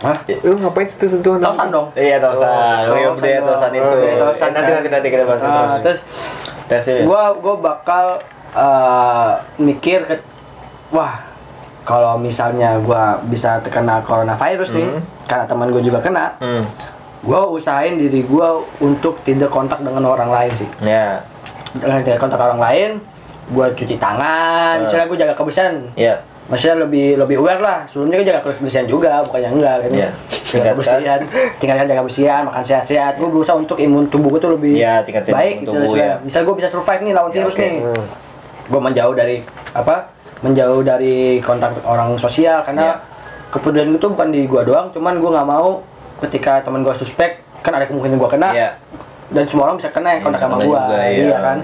Hah? 0.00 0.16
Lu 0.42 0.54
ngapain 0.56 0.88
sentuhan 0.88 1.38
sama 1.38 1.46
Tosan 1.48 1.68
dong. 1.68 1.86
Iya, 1.94 2.16
tosan. 2.18 2.50
Oh, 2.84 2.92
iya, 2.92 3.06
Tosan 3.06 3.14
budaya 3.14 3.38
dong. 3.38 3.48
tosan 3.48 3.70
itu. 3.72 3.86
Oh, 3.86 3.98
iya, 3.98 4.14
tosan 4.16 4.48
nanti 4.50 4.64
kan. 4.64 4.76
nanti 4.76 4.88
nanti 4.90 5.08
kita 5.08 5.22
bahas 5.24 5.40
Ah, 5.42 5.78
terus. 5.78 6.00
terus 6.64 6.86
gua 7.02 7.30
gua 7.34 7.54
bakal 7.56 8.04
eh, 8.52 9.30
mikir 9.58 10.02
ke 10.02 10.14
wah 10.88 11.22
kalau 11.82 12.14
misalnya 12.16 12.78
gua 12.78 13.18
bisa 13.22 13.58
terkena 13.58 13.98
coronavirus 14.00 14.70
nih 14.72 14.88
karena 15.24 15.44
teman 15.44 15.68
gua 15.68 15.80
juga 15.80 15.98
kena 15.98 16.34
Hmm. 16.38 16.62
Gua 17.22 17.46
usahain 17.46 17.94
diri 17.94 18.22
gua 18.22 18.48
untuk 18.78 19.22
tidak 19.22 19.48
kontak 19.48 19.78
dengan 19.78 20.02
orang 20.04 20.28
lain 20.28 20.52
sih 20.52 20.68
Ya. 20.80 21.22
dengan 21.72 22.00
tidak 22.00 22.18
kontak 22.18 22.36
orang 22.36 22.58
lain 22.58 22.90
gua 23.48 23.70
cuci 23.70 23.94
tangan 23.94 24.76
Ah. 24.76 24.82
misalnya 24.82 25.06
gua 25.06 25.18
jaga 25.18 25.34
kebersihan 25.34 25.74
Ya. 25.94 26.18
maksudnya 26.44 26.82
lebih 26.82 27.16
lebih 27.16 27.38
aware 27.38 27.58
lah 27.58 27.78
sebelumnya 27.86 28.18
kan 28.18 28.26
jaga 28.26 28.40
kebersihan 28.44 28.84
juga 28.84 29.22
bukannya 29.22 29.50
enggak 29.52 29.76
kan 29.78 29.90
Iya. 29.92 30.08
jaga 30.52 30.68
kebersihan 30.72 31.20
tinggalkan 31.56 31.86
jaga 31.86 32.00
kebersihan 32.02 32.42
makan 32.44 32.62
sehat-sehat 32.62 33.12
gua 33.16 33.28
berusaha 33.30 33.56
untuk 33.56 33.78
imun 33.78 34.04
tubuh 34.06 34.28
gua 34.28 34.40
tuh 34.40 34.52
lebih 34.52 34.74
tingkatin 35.02 35.32
baik 35.32 35.54
gitu 35.60 35.70
tubuh, 35.70 35.82
misalnya, 35.86 36.06
ya. 36.08 36.14
misalnya 36.20 36.44
gua 36.44 36.56
bisa 36.58 36.68
survive 36.68 37.02
nih 37.02 37.12
lawan 37.12 37.30
Ya, 37.30 37.34
virus 37.38 37.54
oke. 37.54 37.62
nih 37.62 37.74
gue 38.62 38.80
menjauh 38.80 39.12
dari 39.12 39.36
apa 39.72 39.96
menjauh 40.40 40.80
dari 40.80 41.16
kontak 41.38 41.70
orang 41.82 42.14
sosial 42.16 42.62
karena 42.62 42.82
Iya. 42.88 42.94
kepedulian 43.48 43.90
itu 43.92 44.06
bukan 44.06 44.28
di 44.28 44.42
gua 44.44 44.62
doang 44.62 44.86
cuman 44.88 45.18
gua 45.18 45.30
nggak 45.34 45.48
mau 45.48 45.70
ketika 46.22 46.60
teman 46.60 46.80
gua 46.80 46.92
suspek 46.92 47.30
kan 47.58 47.72
ada 47.72 47.84
kemungkinan 47.84 48.16
gua 48.16 48.28
kena 48.28 48.48
Iya. 48.50 48.70
dan 49.28 49.44
semua 49.44 49.66
orang 49.66 49.76
bisa 49.76 49.88
kena 49.88 50.08
yang 50.10 50.18
Iya, 50.18 50.26
kontak 50.26 50.40
sama 50.40 50.54
kena 50.54 50.64
gua 50.64 50.78
juga, 50.80 50.98
iya. 51.02 51.22
iya 51.24 51.38
kan 51.38 51.58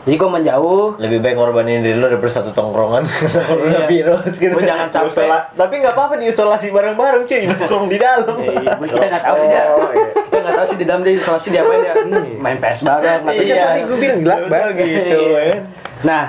jadi 0.00 0.16
gua 0.16 0.30
menjauh 0.32 0.84
lebih 0.96 1.18
baik 1.18 1.34
ngorbanin 1.34 1.78
diri 1.78 1.94
lo 1.94 2.06
daripada 2.06 2.32
satu 2.32 2.50
tongkrongan 2.50 3.04
coronavirus 3.48 4.32
gitu. 4.34 4.50
Gua 4.50 4.64
jangan 4.64 4.88
sampai- 4.88 5.26
Isola- 5.26 5.46
tapi 5.52 5.74
nggak 5.78 5.92
apa-apa 5.92 6.14
diisolasi 6.16 6.66
bareng-bareng 6.70 7.22
cuy, 7.22 7.44
nongkrong 7.44 7.86
di 7.86 7.98
dalam. 7.98 8.36
Iya, 8.38 8.72
kita 8.88 9.04
nggak 9.06 9.22
tahu 9.22 9.36
sih 9.36 9.48
dia 9.48 9.62
Oh, 9.68 9.90
iya. 9.90 10.08
kita 10.18 10.36
nggak 10.38 10.54
tahu 10.54 10.66
sih 10.66 10.76
di 10.76 10.86
dalam 10.86 11.02
dia 11.02 11.12
isolasi 11.12 11.46
dia 11.50 11.60
apain 11.60 11.80
dia 11.82 11.94
main 12.38 12.56
PS 12.56 12.80
bareng 12.82 13.20
atau 13.22 13.36
Iya, 13.36 13.64
tadi 13.66 13.80
gua 13.84 13.96
bilang 13.98 14.20
gelap 14.22 14.40
banget. 14.46 14.74
gitu 14.80 15.18
kan. 15.30 15.56
nah 16.00 16.24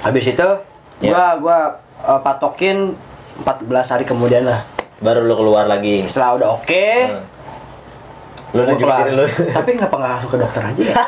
habis 0.00 0.24
itu 0.26 0.48
Ya. 0.98 1.10
gua 1.10 1.26
gua 1.36 1.58
uh, 2.00 2.20
patokin 2.20 2.94
14 3.38 3.68
hari 3.90 4.04
kemudian 4.04 4.46
lah 4.46 4.62
Baru 5.02 5.20
lo 5.22 5.34
keluar 5.34 5.66
lagi. 5.66 6.02
setelah 6.04 6.30
udah 6.36 6.48
oke 6.54 6.86
Lo 8.52 8.58
gua 8.58 8.64
nunjukin 8.66 8.84
keluar. 8.84 9.00
diri 9.02 9.12
lo. 9.12 9.24
tapi 9.56 9.70
ngapa 9.74 9.94
nggak 9.94 10.12
langsung 10.12 10.30
ke 10.30 10.38
dokter 10.38 10.62
aja 10.62 10.82
ya 10.84 10.96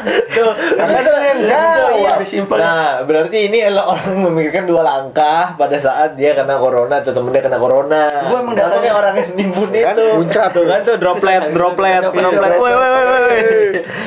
Tuh, 0.00 0.52
itu 0.56 1.12
yang 1.12 1.40
jauh. 1.44 1.92
Iya, 2.00 2.24
simpel. 2.24 2.56
Nah, 2.56 3.04
berarti 3.04 3.52
ini 3.52 3.60
adalah 3.60 3.92
orang 3.92 4.16
memikirkan 4.24 4.64
dua 4.64 4.80
langkah 4.80 5.52
pada 5.54 5.76
saat 5.76 6.16
dia 6.16 6.32
kena 6.32 6.56
corona 6.56 6.96
atau 6.96 7.12
temen 7.12 7.28
dia 7.28 7.44
kena 7.44 7.60
corona. 7.60 8.08
Gua 8.24 8.40
emang 8.40 8.56
dasarnya- 8.56 8.96
orang 8.96 9.12
yang 9.14 9.30
nimbun 9.36 9.68
Kan 9.68 9.92
itu. 9.92 10.06
muncrat 10.16 10.48
tuh. 10.50 10.64
Kan 10.64 10.80
tuh 10.80 10.96
droplet, 10.96 11.52
droplet, 11.52 12.00
Droplet. 12.00 12.22
droplet. 12.24 12.52
Woi, 12.56 12.72
woi, 12.72 12.88
woi, 12.88 13.04
woi. 13.04 13.40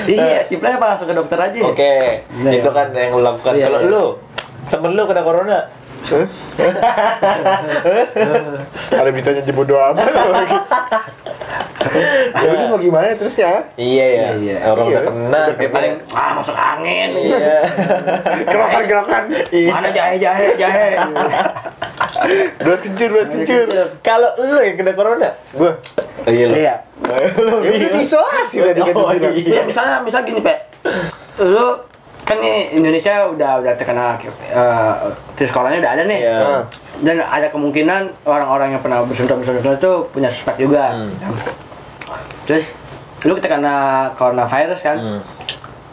iya 0.10 0.42
simpelnya 0.42 0.76
apa 0.76 0.88
langsung 0.90 1.06
ke 1.06 1.14
dokter 1.14 1.38
aja 1.38 1.60
Oke, 1.62 1.94
Nah, 2.36 2.50
itu 2.52 2.66
iya. 2.66 2.74
kan 2.74 2.88
yang 2.90 3.12
lo 3.12 3.22
lakukan. 3.22 3.54
Iya, 3.54 3.66
Kalau 3.70 3.80
iya. 3.80 3.92
lu, 3.94 4.04
temen 4.66 4.92
lu 4.92 5.04
kena 5.06 5.22
corona, 5.22 5.58
Ada 8.92 9.10
beritanya 9.10 9.42
di 9.42 9.52
bodo 9.52 9.76
amat 9.76 10.04
lagi. 10.06 10.58
Jadi 12.34 12.64
mau 12.66 12.80
gimana 12.80 13.12
terusnya? 13.14 13.68
iya 13.76 14.06
ya, 14.08 14.28
Iya, 14.34 14.56
iya. 14.56 14.56
orang 14.66 14.88
Iya. 14.88 14.94
udah 14.94 15.04
kena, 15.06 15.40
Udah 15.44 15.56
kayak 15.56 15.72
paling 15.72 15.94
ah 16.12 16.32
masuk 16.34 16.56
angin 16.56 17.10
Iya. 17.14 17.60
Gerokan-gerokan. 18.50 19.24
mana 19.70 19.90
jahe 19.90 20.16
jahe 20.16 20.48
jahe 20.56 20.88
Beras 22.58 22.80
kencur, 22.80 23.10
beras 23.12 23.30
kencur. 23.30 23.68
Kalau 24.00 24.30
lu 24.40 24.58
yang 24.60 24.76
kena 24.76 24.92
corona, 24.94 25.30
Gua 25.52 25.76
Iya 26.24 26.46
lo. 26.48 26.56
Iya. 26.56 26.76
Ya 27.04 27.28
udah 27.36 27.90
diisolasi 27.92 28.56
tadi 28.64 28.80
kan 28.82 28.94
Oh, 28.96 29.12
dia 29.12 29.20
bilang. 29.20 29.36
iya. 29.36 29.54
Ya 29.60 29.64
misalnya 29.64 29.96
misalnya 30.00 30.26
gini, 30.26 30.40
Pak. 30.40 30.58
Lu 31.42 31.68
kan 32.24 32.40
nih 32.40 32.72
Indonesia 32.72 33.28
udah 33.28 33.60
udah 33.60 33.74
terkena 33.76 34.16
uh, 34.56 34.94
corona 35.52 35.76
udah 35.76 35.92
ada 35.92 36.04
nih. 36.08 36.20
Iya. 36.24 36.38
Ah. 36.40 36.64
Dan 37.04 37.20
ada 37.20 37.48
kemungkinan 37.50 38.24
orang-orang 38.24 38.78
yang 38.78 38.82
pernah 38.82 39.04
bersentuhan 39.04 39.44
bersentuhan 39.44 39.76
itu 39.76 39.92
punya 40.10 40.30
suspek 40.32 40.64
juga. 40.64 40.96
Hmm. 40.96 41.12
Terus 42.48 42.76
lu 43.24 43.36
terkena 43.40 44.08
coronavirus 44.16 44.80
kan? 44.84 44.98
Hmm. 45.00 45.20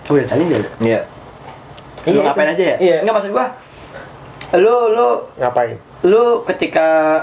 Udah 0.07 0.27
tadi 0.27 0.43
dia. 0.47 0.61
Iya. 0.79 1.01
Lu 2.11 2.23
ngapain 2.23 2.51
aja 2.51 2.63
ya? 2.63 2.77
Iya. 2.79 2.97
Enggak 3.03 3.15
maksud 3.19 3.31
gua. 3.35 3.47
Lu 4.59 4.75
lu 4.91 5.09
Ngapain? 5.39 5.79
lu 6.01 6.43
ketika 6.49 7.21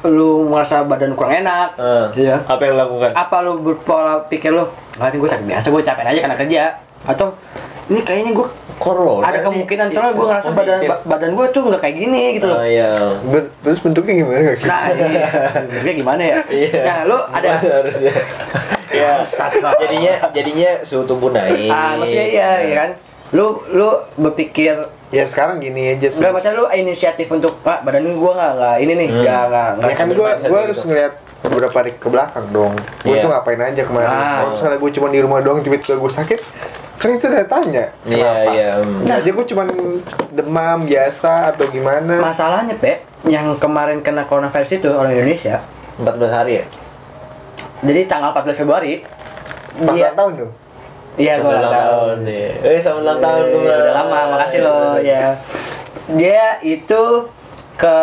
lu 0.00 0.48
merasa 0.48 0.80
badan 0.80 1.12
kurang 1.12 1.44
enak, 1.44 1.76
Eh, 1.76 2.04
gitu 2.16 2.32
ya. 2.32 2.40
Apa 2.48 2.62
yang 2.64 2.78
lakukan? 2.78 3.10
apa 3.12 3.36
lu 3.44 3.60
berpola 3.60 4.16
pikir 4.32 4.48
lu 4.48 4.64
nggak 4.96 5.12
ini 5.12 5.16
gue 5.18 5.28
sakit 5.28 5.46
biasa 5.48 5.66
gue 5.68 5.82
capek 5.84 6.04
aja 6.08 6.20
karena 6.24 6.36
kerja 6.36 6.62
atau 7.04 7.26
ini 7.90 8.00
kayaknya 8.00 8.32
gue 8.32 8.46
Corona. 8.76 9.20
ada 9.22 9.36
nih. 9.36 9.44
kemungkinan 9.44 9.86
soalnya 9.88 10.14
gue 10.14 10.26
ngerasa 10.26 10.48
badan 10.50 10.78
Positif. 10.78 10.90
badan 11.04 11.30
gue 11.34 11.46
tuh 11.50 11.62
nggak 11.64 11.80
kayak 11.80 11.96
gini 11.98 12.22
gitu 12.32 12.46
loh 12.46 12.56
Oh 12.56 12.64
iya. 12.64 12.90
Ben- 13.22 13.50
Terus 13.60 13.78
bentuknya 13.80 14.14
gimana? 14.16 14.40
nah 14.62 14.80
iya 15.10 15.28
Bentuknya 15.60 15.94
gimana 15.96 16.22
ya 16.24 16.38
Iya. 16.48 16.80
nah 16.80 16.98
lu 17.04 17.18
ada 17.28 17.48
Gimana 17.52 17.76
harusnya. 17.76 18.12
ya. 18.92 19.12
jadinya 19.76 20.14
jadinya 20.30 20.70
suhu 20.80 21.02
tubuh 21.04 21.30
naik. 21.30 21.68
ah 21.68 21.94
maksudnya 21.94 22.26
iya 22.26 22.50
iya 22.62 22.74
kan 22.78 22.90
lu 23.30 23.46
lu 23.68 23.90
berpikir 24.16 24.74
Ya 25.10 25.22
sekarang 25.24 25.58
gini 25.58 25.90
aja 25.90 26.06
sih. 26.06 26.18
nggak 26.18 26.30
maksudnya 26.30 26.56
lu 26.56 26.66
inisiatif 26.70 27.26
untuk 27.28 27.58
pak 27.60 27.82
badan 27.82 28.06
gue 28.06 28.32
nggak 28.32 28.52
nggak 28.54 28.76
ini 28.78 28.92
nih 28.96 29.08
nggak 29.12 29.42
nggak 29.44 29.68
nggak 29.76 29.88
Ya 29.88 29.96
kan 29.96 30.06
gue 30.08 30.16
gue 30.16 30.30
gitu. 30.40 30.54
harus 30.56 30.78
ngeliat 30.80 31.12
beberapa 31.42 31.74
hari 31.74 31.92
ke 31.92 32.06
belakang 32.06 32.46
dong. 32.48 32.72
Gue 33.00 33.12
Iya. 33.12 33.22
tuh 33.24 33.28
ngapain 33.28 33.58
aja 33.58 33.82
kemarin. 33.82 34.06
Ah. 34.06 34.22
Kalau 34.36 34.48
misalnya 34.52 34.78
gue 34.78 34.90
cuma 34.92 35.08
di 35.08 35.18
rumah 35.18 35.40
doang 35.40 35.58
tiba-tiba 35.58 35.96
gue 35.96 36.12
sakit, 36.12 36.40
kan 37.00 37.08
itu 37.10 37.26
udah 37.26 37.46
tanya. 37.46 37.84
Iya, 38.04 38.12
Kenapa? 38.12 38.50
iya. 38.52 38.70
hmm. 38.76 39.00
Nah, 39.02 39.18
dia 39.18 39.32
gue 39.32 39.46
cuma 39.46 39.62
demam 40.30 40.78
biasa 40.84 41.32
atau 41.50 41.64
gimana? 41.66 42.20
masalahnya 42.20 42.76
pe 42.76 43.00
yang 43.24 43.56
kemarin 43.56 43.98
kena 43.98 44.24
coronavirus 44.24 44.70
itu 44.74 44.88
orang 44.88 45.08
Indonesia 45.10 45.60
14 45.96 46.04
hari 46.30 46.52
ya? 46.56 46.64
jadi 47.80 48.00
tanggal 48.04 48.32
14 48.34 48.52
Februari 48.54 49.00
Pas 49.78 49.92
dia 49.92 50.06
ulang 50.06 50.16
tahun 50.18 50.32
dong. 50.36 50.52
iya 51.16 51.32
gue 51.34 51.48
ulang 51.48 51.72
tahun 51.74 52.16
nih. 52.22 52.48
Eh, 52.60 52.78
sama 52.78 53.00
ulang 53.00 53.18
tahun 53.18 53.40
Eh, 53.40 53.48
kemarin. 53.50 53.80
Udah 53.80 53.92
lama, 53.94 54.18
makasih 54.30 54.58
loh 54.60 54.96
ya. 54.98 55.32
Dia 56.10 56.44
itu 56.60 57.02
ke 57.74 57.96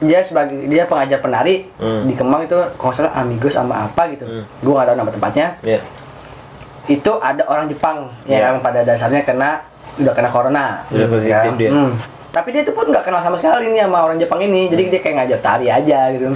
dia 0.00 0.20
sebagai 0.22 0.64
dia 0.64 0.86
pengajar 0.86 1.18
penari 1.18 1.66
Hmm. 1.76 2.06
di 2.06 2.14
Kemang 2.14 2.40
itu 2.42 2.56
kalau 2.74 2.94
salah 2.94 3.12
Amigos 3.14 3.50
sama 3.50 3.84
apa 3.84 4.08
gitu. 4.08 4.24
Gue 4.58 4.72
nggak 4.72 4.86
tahu 4.86 4.96
nama 4.96 5.10
tempatnya. 5.10 5.46
Iya. 5.60 5.80
Itu 6.88 7.12
ada 7.18 7.44
orang 7.44 7.68
Jepang 7.68 8.08
Iya. 8.24 8.48
yang 8.48 8.58
pada 8.58 8.80
dasarnya 8.80 9.22
kena 9.22 9.60
udah 9.94 10.12
kena 10.12 10.28
corona. 10.28 10.66
Udah 10.88 11.06
positif 11.06 11.52
dia. 11.56 11.70
Hmm. 11.70 11.92
Tapi 12.28 12.48
dia 12.50 12.62
itu 12.62 12.72
pun 12.72 12.84
nggak 12.84 13.02
kenal 13.02 13.20
sama 13.20 13.36
sekali 13.36 13.68
nih 13.68 13.84
sama 13.84 14.02
orang 14.02 14.16
Jepang 14.16 14.40
ini. 14.40 14.66
Jadi 14.66 14.88
dia 14.88 15.00
kayak 15.00 15.16
ngajar 15.18 15.38
tari 15.38 15.66
aja 15.66 16.08
gitu. 16.10 16.32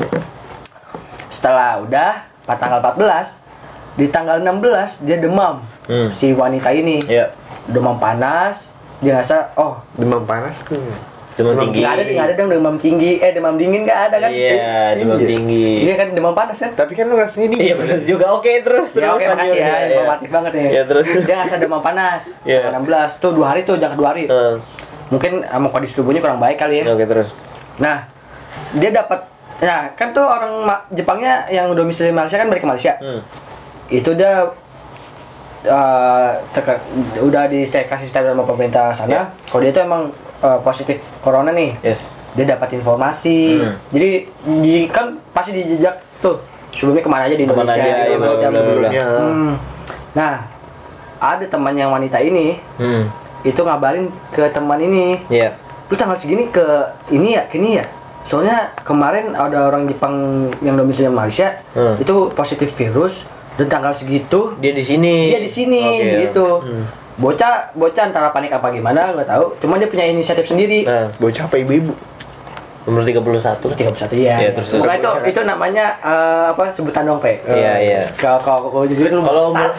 Setelah 1.29 1.81
udah 1.81 2.13
pada 2.43 2.59
tanggal 2.59 2.79
14 2.83 3.41
di 3.95 4.07
tanggal 4.09 4.37
16 4.39 5.03
dia 5.03 5.17
demam 5.17 5.61
Hmm. 5.83 6.09
si 6.09 6.31
wanita 6.31 6.71
ini 6.71 7.03
Iya. 7.03 7.29
demam 7.67 7.97
panas 7.97 8.73
dia 8.99 9.13
ngerasa 9.13 9.53
oh 9.55 9.83
Demam 9.95 10.23
panas 10.23 10.63
tuh. 10.63 10.79
Demam 11.35 11.55
tinggi. 11.59 11.79
nggak 11.79 11.91
ada 11.91 12.03
nggak 12.05 12.25
ada 12.25 12.35
dong 12.35 12.49
demam 12.51 12.77
tinggi 12.77 13.13
eh 13.17 13.31
demam 13.31 13.55
dingin 13.55 13.81
nggak 13.83 14.01
ada 14.07 14.17
kan 14.19 14.31
Iya, 14.31 14.95
demam 14.95 15.17
Iya. 15.17 15.27
tinggi. 15.27 15.69
iya 15.81 15.95
kan 15.95 16.09
demam 16.11 16.33
panas 16.33 16.57
kan 16.57 16.71
Tapi 16.73 16.93
kan 16.93 17.05
lu 17.05 17.15
rasanya 17.15 17.49
dingin. 17.49 17.65
Iya 17.65 17.75
benar 17.75 17.99
juga. 18.03 18.25
Oke, 18.33 18.53
terus 18.61 18.89
terus. 18.91 19.03
ya 19.03 19.09
oke 19.11 19.21
lanjut. 19.21 19.33
makasih 19.35 19.57
ya 19.57 19.63
Iya, 19.63 19.73
iya. 19.73 19.87
informatif 19.93 20.29
banget 20.29 20.53
nih 20.53 20.67
Iya, 20.69 20.83
terus. 20.85 21.07
dia 21.19 21.35
ngerasa 21.35 21.57
demam 21.57 21.81
panas 21.81 22.23
Iya. 22.45 22.59
tanggal 22.67 22.83
16 23.09 23.19
tuh 23.19 23.31
dua 23.33 23.47
hari 23.49 23.61
tuh 23.63 23.77
jangan 23.77 23.97
dua 23.97 24.09
hari 24.11 24.25
Eh, 24.25 24.55
mungkin 25.09 25.33
um, 25.43 25.65
kondisi 25.69 25.93
tubuhnya 25.93 26.19
kurang 26.19 26.39
baik 26.39 26.57
kali 26.57 26.81
ya 26.81 26.89
Oke, 26.89 27.05
terus. 27.05 27.29
nah 27.77 28.09
dia 28.73 28.91
dapat 28.91 29.29
nah 29.59 29.93
kan 29.93 30.11
tuh 30.11 30.23
orang 30.23 30.65
Jepangnya 30.91 31.47
yang 31.47 31.71
domisili 31.71 32.11
Malaysia 32.11 32.35
kan 32.35 32.47
balik 32.47 32.61
ke 32.61 32.69
Malaysia 32.69 32.97
Hmm. 32.99 33.21
itu 33.89 34.11
dia 34.13 34.49
uh, 35.65 36.31
terke- 36.51 36.83
udah 37.19 37.47
di 37.47 37.63
kasih 37.63 38.05
step 38.05 38.25
sama 38.25 38.43
pemerintah 38.43 38.91
sana 38.91 39.09
Iya. 39.09 39.23
kalau 39.47 39.61
dia 39.61 39.71
tuh 39.71 39.83
emang 39.83 40.03
uh, 40.41 40.59
positif 40.61 40.97
corona 41.19 41.51
nih 41.51 41.75
Yes. 41.81 42.11
dia 42.33 42.49
dapat 42.49 42.75
informasi 42.75 43.61
Hmm. 43.61 43.75
jadi 43.89 44.11
di 44.59 44.89
kan 44.89 45.15
pasti 45.31 45.53
dijejak 45.53 45.95
tuh 46.19 46.41
sebelumnya 46.71 47.01
ke 47.01 47.11
mana 47.11 47.23
aja 47.25 47.35
di 47.35 47.43
Ke 47.43 47.51
mana 47.51 47.69
Indonesia 47.69 47.83
aja, 47.85 48.17
bla, 48.17 48.27
bla. 48.41 48.51
sebelumnya. 48.51 49.05
Hmm. 49.21 49.53
nah 50.13 50.33
ada 51.19 51.45
teman 51.45 51.75
yang 51.75 51.91
wanita 51.91 52.19
ini 52.19 52.59
Hmm. 52.77 53.07
itu 53.43 53.59
ngabarin 53.59 54.07
ke 54.29 54.49
teman 54.49 54.79
ini 54.79 55.19
Iya. 55.29 55.55
lu 55.87 55.95
tanggal 55.95 56.17
segini 56.17 56.49
ke 56.49 56.65
ini 57.09 57.35
ya 57.35 57.45
ke 57.45 57.57
ini 57.57 57.77
ya 57.77 57.87
soalnya 58.23 58.71
kemarin 58.81 59.35
ada 59.35 59.67
orang 59.67 59.83
Jepang 59.85 60.15
yang 60.59 60.75
domisili 60.75 61.07
Malaysia 61.09 61.59
Hmm. 61.71 61.95
itu 61.97 62.31
positif 62.31 62.71
virus 62.73 63.27
dan 63.55 63.67
tanggal 63.69 63.93
segitu 63.93 64.57
Dia 64.59 64.73
di 64.73 64.81
sini. 64.81 65.29
dia 65.29 65.39
di 65.39 65.49
sini 65.49 65.83
Oke. 65.83 66.19
gitu 66.23 66.47
Hmm. 66.61 66.85
bocah 67.15 67.71
bocah 67.73 68.03
antara 68.05 68.29
panik 68.29 68.51
apa 68.51 68.69
gimana 68.69 69.13
nggak 69.13 69.29
tahu 69.29 69.53
cuman 69.59 69.77
dia 69.77 69.87
punya 69.87 70.05
inisiatif 70.05 70.47
sendiri 70.47 70.83
Nah, 70.83 71.13
Bocah 71.15 71.45
apa 71.45 71.57
ibu-ibu? 71.57 71.93
nomor 72.83 73.07
31. 73.07 73.79
tiga 73.79 73.95
satu 73.95 74.19
ya. 74.19 74.43
Iya, 74.43 74.51
terus- 74.51 74.75
terus. 74.75 74.83
itu 74.83 75.11
itu 75.23 75.41
namanya 75.47 75.95
eh, 76.03 76.51
apa 76.51 76.67
sebutan 76.67 77.07
dong 77.07 77.23
pe. 77.23 77.39
Iya, 77.47 77.79
iya. 77.79 78.03
Kalau 78.13 78.43
kalau 78.43 78.67
kalau 78.67 78.91
lu 78.91 79.23
Kalau 79.23 79.47
umur 79.47 79.71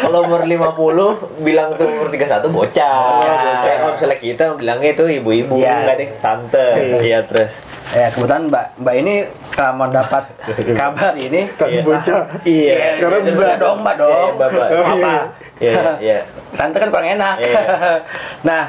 kalau 0.00 0.18
umur 0.24 0.40
50 0.40 1.12
bilang 1.44 1.76
tuh 1.76 1.84
umur 1.84 2.08
31 2.08 2.48
bocah. 2.48 3.20
Bocah. 3.20 3.36
bocah. 3.60 3.74
Kalau 3.76 3.92
misalnya 3.92 4.16
kita 4.16 4.44
bilangnya 4.56 4.90
itu 4.90 5.04
ibu-ibu, 5.20 5.60
Iya. 5.60 5.76
enggak 5.84 5.96
deh 6.00 6.08
tante. 6.18 6.68
Iya, 7.04 7.20
terus. 7.22 7.52
Ya 7.88 8.06
kebetulan 8.10 8.42
mbak 8.46 8.64
mbak 8.76 8.94
ini 8.96 9.14
setelah 9.40 9.72
mendapat 9.74 10.24
kabar 10.80 11.12
ini 11.14 11.48
Tadi 11.50 11.72
Iya. 11.72 11.82
bocah. 11.82 12.22
Iya. 12.42 12.76
Sekarang 12.94 13.22
Iya, 13.22 13.32
mbak 13.32 13.56
dong 13.56 13.76
mbak 13.80 13.94
dong. 13.96 14.12
Iya, 14.12 14.32
mbak, 14.34 14.48
mbak. 14.50 14.68
Apa? 14.68 15.12
Iya, 15.56 15.70
iya, 15.72 15.92
iya. 15.98 16.18
Tante 16.52 16.76
kan 16.76 16.88
kurang 16.88 17.08
enak. 17.10 17.34
Iya. 17.38 17.62
nah, 18.48 18.64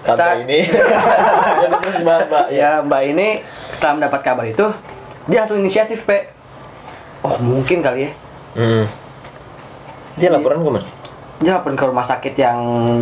Tante 0.00 0.16
setelah- 0.16 0.38
ini. 0.40 0.58
Mbak, 2.02 2.18
mbak. 2.26 2.46
ya 2.50 2.70
mbak 2.80 3.02
ini 3.06 3.28
setelah 3.70 3.92
mendapat 3.96 4.20
kabar 4.22 4.44
itu 4.44 4.66
dia 5.26 5.38
langsung 5.40 5.58
inisiatif 5.58 6.02
pe. 6.02 6.26
Oh 7.20 7.34
mungkin 7.38 7.78
kali 7.78 8.06
ya. 8.06 8.12
Hmm. 8.54 8.84
Dia 10.14 10.28
laporan 10.30 10.58
ke 10.58 10.70
mana? 10.72 10.88
Dia 11.38 11.54
laporin 11.54 11.74
ke 11.74 11.86
rumah 11.86 12.02
sakit 12.02 12.34
yang 12.34 12.58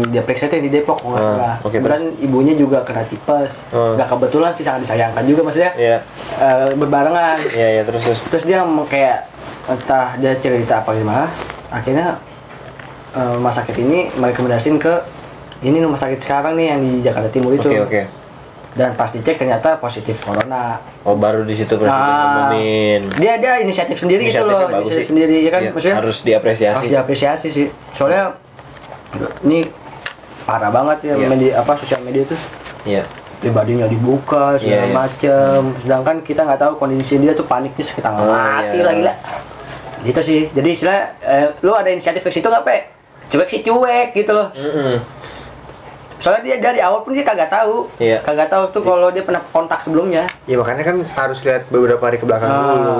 dia 0.06 0.20
periksa 0.20 0.44
itu 0.46 0.60
yang 0.60 0.66
di 0.68 0.74
Depok 0.74 1.00
nggak 1.00 1.16
Ah, 1.16 1.24
salah. 1.26 1.54
oke, 1.58 1.72
Kebetulan 1.72 2.02
ibunya 2.18 2.52
juga 2.52 2.84
kena 2.84 3.00
tipes. 3.02 3.64
Ah. 3.70 3.96
Nggak 3.96 4.08
kebetulan 4.08 4.50
sih 4.52 4.60
sangat 4.60 4.80
disayangkan 4.82 5.24
juga 5.24 5.40
maksudnya. 5.40 5.72
Iya. 5.74 5.98
eh, 6.36 6.68
berbarengan. 6.74 7.36
Iya, 7.48 7.68
iya, 7.70 7.82
terus 7.82 8.02
terus. 8.02 8.20
Terus 8.28 8.44
dia 8.44 8.60
mau 8.60 8.84
kayak 8.84 9.24
entah 9.66 10.12
dia 10.16 10.36
cerita 10.36 10.84
apa 10.84 10.92
gimana. 10.92 11.24
Akhirnya 11.68 12.20
eh, 13.12 13.30
rumah 13.32 13.50
sakit 13.50 13.72
ini 13.78 14.12
merekomendasiin 14.12 14.76
ke 14.76 14.94
ini 15.58 15.80
rumah 15.80 15.96
sakit 15.96 16.20
sekarang 16.20 16.52
nih 16.54 16.66
yang 16.68 16.80
di 16.80 17.00
Jakarta 17.00 17.32
Timur 17.32 17.50
itu. 17.50 17.64
Oke, 17.64 17.80
oke. 17.80 18.00
Dan 18.76 18.92
pas 18.92 19.08
dicek 19.08 19.34
ternyata 19.34 19.74
positif 19.76 20.20
corona. 20.20 20.76
Oh, 21.02 21.16
baru 21.16 21.42
di 21.42 21.56
situ 21.56 21.74
berarti 21.74 21.88
dia 21.88 22.04
Nah, 22.06 22.24
ngumumin. 22.44 23.00
dia 23.16 23.34
dia 23.36 23.52
inisiatif 23.58 23.96
sendiri 23.96 24.28
gitu 24.28 24.44
loh, 24.44 24.68
inisiatif 24.70 25.00
sih. 25.00 25.08
sendiri 25.10 25.36
ya 25.40 25.50
kan 25.50 25.60
Iya, 25.60 25.70
maksudnya 25.72 25.96
harus 25.96 26.16
diapresiasi. 26.20 26.76
harus 26.76 26.90
diapresiasi 26.90 27.48
sih. 27.48 27.66
Soalnya 27.90 28.36
ini 29.42 29.64
parah 30.42 30.68
banget 30.68 30.98
ya 31.02 31.14
Iya. 31.16 31.26
media 31.26 31.52
apa 31.56 31.72
sosial 31.74 32.00
media 32.00 32.22
tuh 32.22 32.38
Iya. 32.84 33.02
pribadinya 33.36 33.84
dibuka 33.86 34.54
segala 34.54 34.76
Iya, 34.78 34.84
iya. 34.84 34.94
macem 34.94 35.58
sedangkan 35.78 36.16
kita 36.20 36.40
nggak 36.42 36.56
tahu 36.58 36.72
kondisi 36.76 37.16
dia 37.16 37.32
tuh 37.32 37.44
paniknya 37.44 37.80
sekitar 37.82 38.12
Oh, 38.12 38.24
mati 38.24 38.76
iya. 38.76 38.82
lah 38.82 38.94
gila 38.94 39.14
gitu 40.02 40.20
sih 40.22 40.40
jadi 40.48 40.68
istilah 40.68 40.98
eh, 41.20 41.46
lu 41.60 41.72
ada 41.72 41.88
inisiatif 41.88 42.20
ke 42.20 42.30
situ 42.30 42.44
nggak 42.44 42.62
pe 42.62 42.76
cuek 43.26 43.48
sih 43.48 43.60
cuek 43.60 44.14
gitu 44.14 44.30
loh 44.30 44.48
Mm-mm. 44.52 45.02
Soalnya 46.26 46.42
dia 46.42 46.56
dari 46.58 46.82
awal 46.82 47.06
pun 47.06 47.14
dia 47.14 47.22
kagak 47.22 47.46
tahu 47.46 47.86
Iya. 47.96 48.18
kagak 48.18 48.50
tahu 48.50 48.66
tuh 48.68 48.82
kalau 48.82 49.06
dia 49.08 49.22
pernah 49.22 49.38
kontak 49.46 49.78
sebelumnya 49.78 50.26
Ya 50.42 50.58
makanya 50.58 50.82
kan 50.84 50.98
harus 50.98 51.38
lihat 51.40 51.70
beberapa 51.70 52.02
hari 52.02 52.18
ke 52.18 52.26
belakang 52.26 52.50
Ah. 52.50 52.74
dulu. 52.74 52.94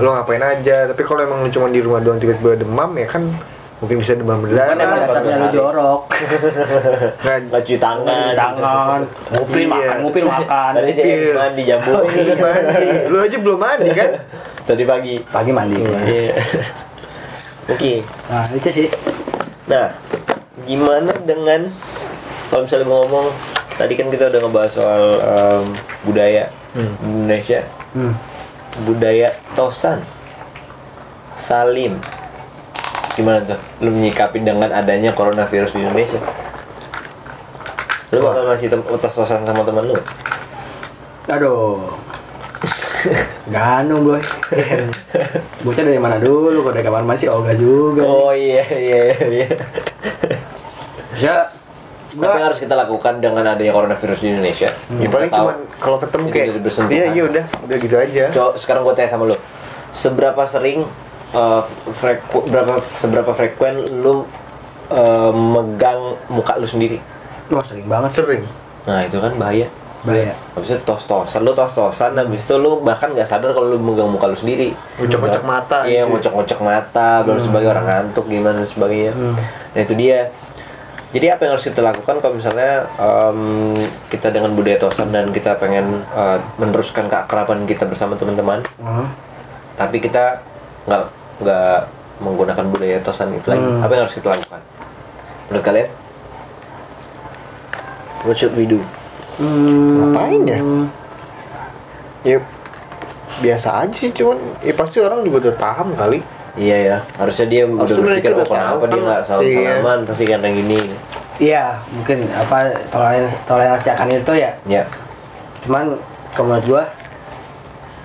Lo 0.00 0.08
ngapain 0.10 0.40
aja. 0.40 0.88
Tapi 0.88 1.02
kalau 1.02 1.20
emang 1.20 1.40
lu 1.40 1.50
cuma 1.50 1.68
di 1.68 1.78
rumah 1.78 2.00
doang 2.00 2.16
tiba-tiba 2.16 2.56
demam 2.56 2.88
ya 2.94 3.04
kan 3.06 3.28
mungkin 3.78 3.96
bisa 3.98 4.14
demam 4.14 4.38
kan 4.38 4.46
berdarah. 4.46 4.72
emang 4.78 5.00
dasarnya 5.02 5.36
lu 5.36 5.48
jorok 5.50 6.00
Nggak 7.44 7.60
cuci 7.66 7.76
tangan. 7.76 8.32
Cuci 8.32 8.38
tangan 8.38 9.00
ngupil 9.30 9.60
Iya. 9.60 9.68
makan 9.68 9.96
ngupil 10.00 10.24
makan 10.24 10.70
Tadi 10.72 10.90
dia 10.90 11.02
Iya. 11.02 11.12
habis 11.12 11.34
mandi 11.36 11.62
jambu. 11.66 11.92
mandi. 12.46 12.84
Lu 13.06 13.16
aja 13.18 13.36
belum 13.38 13.58
mandi 13.58 13.88
kan? 13.92 14.10
Tadi 14.64 14.82
pagi. 14.82 15.14
pagi 15.26 15.50
mandi 15.50 15.76
Iya. 15.76 16.32
Oke. 17.68 18.00
nah 18.26 18.48
itu 18.48 18.68
sih 18.70 18.88
Nah, 19.62 19.86
gimana 20.62 21.12
dengan 21.20 21.70
kalau 22.52 22.68
misalnya 22.68 22.84
gue 22.84 22.98
ngomong 23.00 23.26
tadi 23.72 23.92
kan 23.96 24.06
kita 24.06 24.28
udah 24.28 24.40
ngebahas 24.44 24.70
soal 24.70 25.04
em, 25.18 25.64
budaya 26.04 26.44
Indonesia, 27.00 27.64
hmm. 27.96 28.12
budaya 28.84 29.32
tosan. 29.56 30.04
Salim 31.32 31.96
gimana 33.12 33.40
tuh 33.42 33.60
lu 33.80 33.90
menyikapi 33.90 34.40
dengan 34.40 34.68
adanya 34.68 35.12
coronavirus 35.12 35.74
di 35.74 35.80
Indonesia 35.84 36.16
lu 38.08 38.20
bakal 38.20 38.48
masih 38.48 38.72
tem- 38.72 38.84
tos-tosan 38.84 39.44
sama 39.44 39.64
temen 39.64 39.84
lu 39.84 39.96
Aduh. 41.28 41.92
Ganu 43.52 43.96
boy. 44.04 44.22
Bocah 45.64 45.82
dari 45.86 45.98
mana 45.98 46.18
dulu? 46.18 46.60
Kalau 46.62 46.74
dari 46.74 46.84
kamar 46.84 47.02
mandi 47.02 47.24
sih 47.24 47.30
Olga 47.30 47.52
juga. 47.54 48.02
oh 48.04 48.32
iya 48.32 48.64
iya 48.68 49.02
iya 49.22 49.48
Bisa. 51.12 51.51
Apa 52.12 52.22
yang 52.22 52.34
Gua 52.34 52.46
harus 52.46 52.58
kita 52.58 52.74
lakukan 52.74 53.12
dengan 53.18 53.44
adanya 53.46 53.72
coronavirus 53.72 54.18
di 54.18 54.28
Indonesia 54.30 54.68
Ya 54.92 55.08
paling 55.08 55.30
cuman 55.30 55.56
kalau 55.76 55.96
ketemu 55.96 56.24
kayak 56.28 56.46
jadi 56.48 56.60
bersentuhan. 56.60 56.92
iya 56.92 57.06
iya 57.10 57.22
udah 57.24 57.44
udah 57.62 57.76
gitu 57.78 57.96
aja. 57.96 58.24
Coba 58.28 58.50
sekarang 58.54 58.80
gue 58.82 58.94
tanya 58.94 59.10
sama 59.10 59.24
lu 59.24 59.36
seberapa 59.90 60.42
sering 60.42 60.84
uh, 61.30 61.62
freku- 61.90 62.44
berapa 62.44 62.74
seberapa 62.82 63.30
frekuen 63.30 63.74
lu 63.98 64.24
uh, 64.88 65.32
megang 65.32 66.00
muka 66.26 66.56
lu 66.56 66.64
sendiri 66.64 67.00
wah 67.48 67.60
sering 67.60 67.84
banget. 67.84 68.12
Sering. 68.14 68.42
nah 68.82 69.00
itu 69.00 69.16
kan 69.16 69.32
bahaya 69.36 69.68
Bahaya. 70.02 70.34
Habis 70.58 70.74
itu 70.74 70.82
tos-tosan, 70.82 71.46
lu 71.46 71.54
tos-tosan, 71.54 72.18
habis 72.18 72.42
itu 72.42 72.58
lu 72.58 72.82
bahkan 72.82 73.06
nggak 73.08 73.22
sadar 73.22 73.54
kalau 73.54 73.70
lu 73.70 73.78
megang 73.78 74.10
muka 74.10 74.26
lu 74.26 74.34
sendiri. 74.34 74.74
Ngocok-ngocok 74.98 75.44
mata 75.46 75.86
Iya, 75.86 76.02
gitu. 76.02 76.10
ngocok-ngocok 76.10 76.58
mata, 76.58 77.22
belum 77.22 77.38
sebagai 77.38 77.70
orang 77.70 77.86
ngantuk 77.86 78.26
gimana 78.26 78.58
dan 78.58 78.66
sebagainya. 78.66 79.14
Nah 79.70 79.78
itu 79.78 79.94
dia. 79.94 80.34
Jadi 81.12 81.28
apa 81.28 81.44
yang 81.44 81.52
harus 81.52 81.68
kita 81.68 81.84
lakukan 81.84 82.24
kalau 82.24 82.34
misalnya 82.34 82.88
em, 82.96 83.76
kita 84.08 84.32
dengan 84.32 84.56
budaya 84.56 84.80
tosan 84.80 85.12
dan 85.12 85.28
kita 85.28 85.60
pengen 85.60 85.84
eh, 86.08 86.38
meneruskan 86.56 87.04
keakraban 87.06 87.68
kita 87.68 87.84
bersama 87.84 88.16
teman-teman, 88.16 88.64
Hmm. 88.80 89.04
tapi 89.76 90.00
kita 90.00 90.40
nggak 90.88 91.02
nggak 91.44 91.78
menggunakan 92.16 92.64
budaya 92.64 92.96
tosan 93.04 93.28
itu 93.36 93.44
lagi. 93.44 93.60
Apa 93.60 93.92
yang 93.92 94.02
harus 94.08 94.16
kita 94.16 94.32
lakukan? 94.32 94.60
Menurut 95.52 95.64
kalian? 95.64 95.88
What 98.24 98.38
should 98.38 98.56
we 98.56 98.64
do? 98.64 98.80
Hmm. 99.36 100.14
Ngapain 100.14 100.40
ya? 100.48 100.58
Ya 102.22 102.38
biasa 103.42 103.82
aja 103.82 103.96
sih 103.96 104.12
cuman 104.14 104.38
ya 104.62 104.70
pasti 104.72 105.02
orang 105.02 105.26
juga 105.26 105.50
udah 105.50 105.54
paham 105.60 105.92
kali. 105.92 106.24
Iya 106.52 106.76
ya, 106.78 106.96
harusnya 107.16 107.46
dia 107.46 107.62
udah 107.64 107.80
Harusnya 107.80 108.02
berpikir 108.02 108.28
mereka 108.28 108.28
oh 108.28 108.36
udah 108.36 108.46
kenapa 108.46 108.84
dia 108.84 108.92
kan. 108.92 109.02
nggak 109.02 109.20
salah 109.22 109.42
Iya. 109.42 109.56
salaman 109.56 109.98
pasti 110.04 110.24
karena 110.26 110.48
gini. 110.50 110.78
Iya, 111.38 111.64
mungkin 111.88 112.18
apa 112.28 112.56
toleransi 112.86 113.34
toleransi 113.42 113.88
akan 113.90 114.06
itu 114.10 114.32
ya. 114.34 114.50
Ya, 114.64 114.82
Cuman 115.60 115.96
kalau 116.30 116.46
menurut 116.50 116.66
gua 116.66 116.84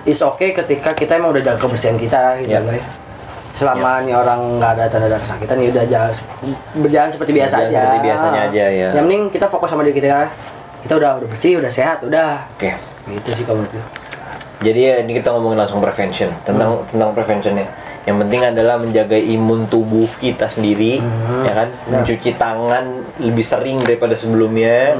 is 0.04 0.18
okay 0.18 0.50
ketika 0.50 0.90
kita 0.90 1.12
emang 1.14 1.30
udah 1.30 1.42
jaga 1.42 1.58
kebersihan 1.58 1.94
kita 1.94 2.40
gitu 2.40 2.48
Ya. 2.50 2.60
loh 2.60 2.72
ya. 2.72 2.84
Selama 3.50 4.00
nih 4.00 4.14
orang 4.14 4.40
nggak 4.56 4.70
ada 4.72 4.84
tanda-tanda 4.86 5.18
kesakitan 5.18 5.56
ya 5.58 5.68
udah 5.68 5.84
jalan 5.84 6.12
berjalan 6.78 7.10
seperti 7.10 7.32
biasa 7.34 7.54
Berjalan 7.54 7.68
aja. 7.68 7.80
seperti 7.82 7.98
biasanya 8.00 8.40
aja, 8.44 8.64
ya. 8.70 8.88
Yang 8.90 9.04
penting 9.04 9.22
kita 9.28 9.46
fokus 9.46 9.68
sama 9.68 9.82
diri 9.82 9.94
kita. 9.94 10.24
Kita 10.78 10.94
udah 10.94 11.10
udah 11.18 11.28
bersih, 11.28 11.58
udah 11.58 11.68
sehat, 11.68 11.98
udah. 12.00 12.48
oke. 12.48 12.70
Gitu 13.10 13.28
sih 13.34 13.44
kalau 13.44 13.60
menurut 13.60 13.76
gua. 13.76 13.84
Jadi 14.58 14.80
ya 14.80 14.94
ini 14.98 15.12
kita 15.12 15.28
ngomongin 15.30 15.58
langsung 15.58 15.78
prevention 15.78 16.30
tentang 16.42 16.80
tentang 16.86 17.10
preventionnya. 17.12 17.66
Yang 18.08 18.16
penting 18.24 18.40
adalah 18.40 18.80
menjaga 18.80 19.20
imun 19.20 19.68
tubuh 19.68 20.08
kita 20.16 20.48
sendiri, 20.48 20.96
ya 21.44 21.52
kan? 21.52 21.68
Mencuci 21.92 22.32
tangan 22.34 22.84
lebih 23.20 23.44
sering 23.44 23.84
daripada 23.84 24.16
sebelumnya. 24.16 24.96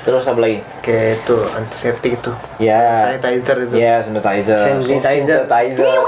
Terus 0.00 0.24
apa 0.24 0.40
lagi? 0.40 0.64
Kayak 0.80 1.20
itu 1.20 1.36
antiseptik 1.52 2.12
itu. 2.16 2.32
Ya. 2.56 3.12
Sanitizer 3.12 3.56
itu. 3.68 3.74
Ya, 3.76 4.00
sanitizer. 4.00 4.56
Sanitizer. 4.56 5.44
Sanitizer. 5.44 5.84
Nah, 5.84 6.00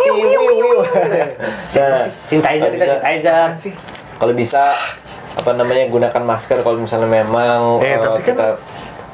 Sanitizer 1.69 2.73
bisa- 2.73 3.05
sanitizer. 3.05 3.77
Kalau 4.17 4.33
bisa 4.33 4.73
apa 5.31 5.51
namanya 5.53 5.87
gunakan 5.87 6.23
masker 6.27 6.59
kalau 6.61 6.81
misalnya 6.81 7.07
memang 7.07 7.81
Eh 7.81 7.87
eh, 7.87 7.97
tapi 7.97 8.21
kan 8.21 8.27
kita 8.27 8.47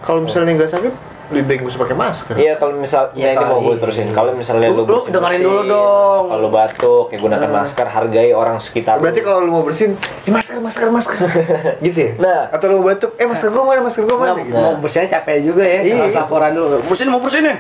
kalau 0.01 0.25
misalnya 0.25 0.57
nggak 0.57 0.71
sakit 0.71 0.95
lebih 1.27 1.45
baik 1.45 1.61
usah 1.65 1.79
pakai 1.79 1.95
masker. 1.95 2.35
Iya 2.35 2.55
kalau 2.55 2.75
misal 2.75 3.11
nah 3.11 3.27
ini 3.29 3.45
mau 3.45 3.59
gue 3.61 3.75
terusin 3.77 4.09
kalau 4.11 4.31
misalnya 4.31 4.69
Lu- 4.69 4.79
lu, 4.79 4.87
lu 4.87 4.99
dengerin 5.07 5.41
dulu 5.41 5.61
dong. 5.65 6.23
Nah. 6.23 6.33
kalau 6.33 6.49
batuk 6.49 7.07
ya 7.09 7.19
gunakan 7.19 7.49
masker 7.53 7.87
hargai 7.89 8.31
orang 8.31 8.57
sekitar 8.57 8.97
Berarti 8.97 9.21
kalau 9.21 9.41
lu 9.41 9.51
mau 9.51 9.63
bersin, 9.63 9.99
eh 9.99 10.31
masker 10.31 10.57
masker 10.57 10.87
masker, 10.89 11.19
gitu 11.85 11.99
ya? 12.01 12.11
Nah. 12.17 12.43
atau 12.49 12.67
lu 12.69 12.81
batuk, 12.81 13.13
eh 13.15 13.25
masker 13.25 13.51
gua 13.51 13.65
mana 13.65 13.83
masker 13.83 14.03
gua 14.03 14.17
mana? 14.17 14.33
Nah, 14.33 14.39
Gitu. 14.39 14.55
mau 14.55 14.73
bersihnya 14.77 15.09
capek 15.13 15.37
juga 15.43 15.63
ya, 15.63 15.81
Iya. 15.83 15.95
harus 16.01 16.15
laporan 16.17 16.51
dulu. 16.53 16.79
Bersihin 16.85 17.11
mau 17.11 17.19
bersihin 17.19 17.47
nih. 17.47 17.59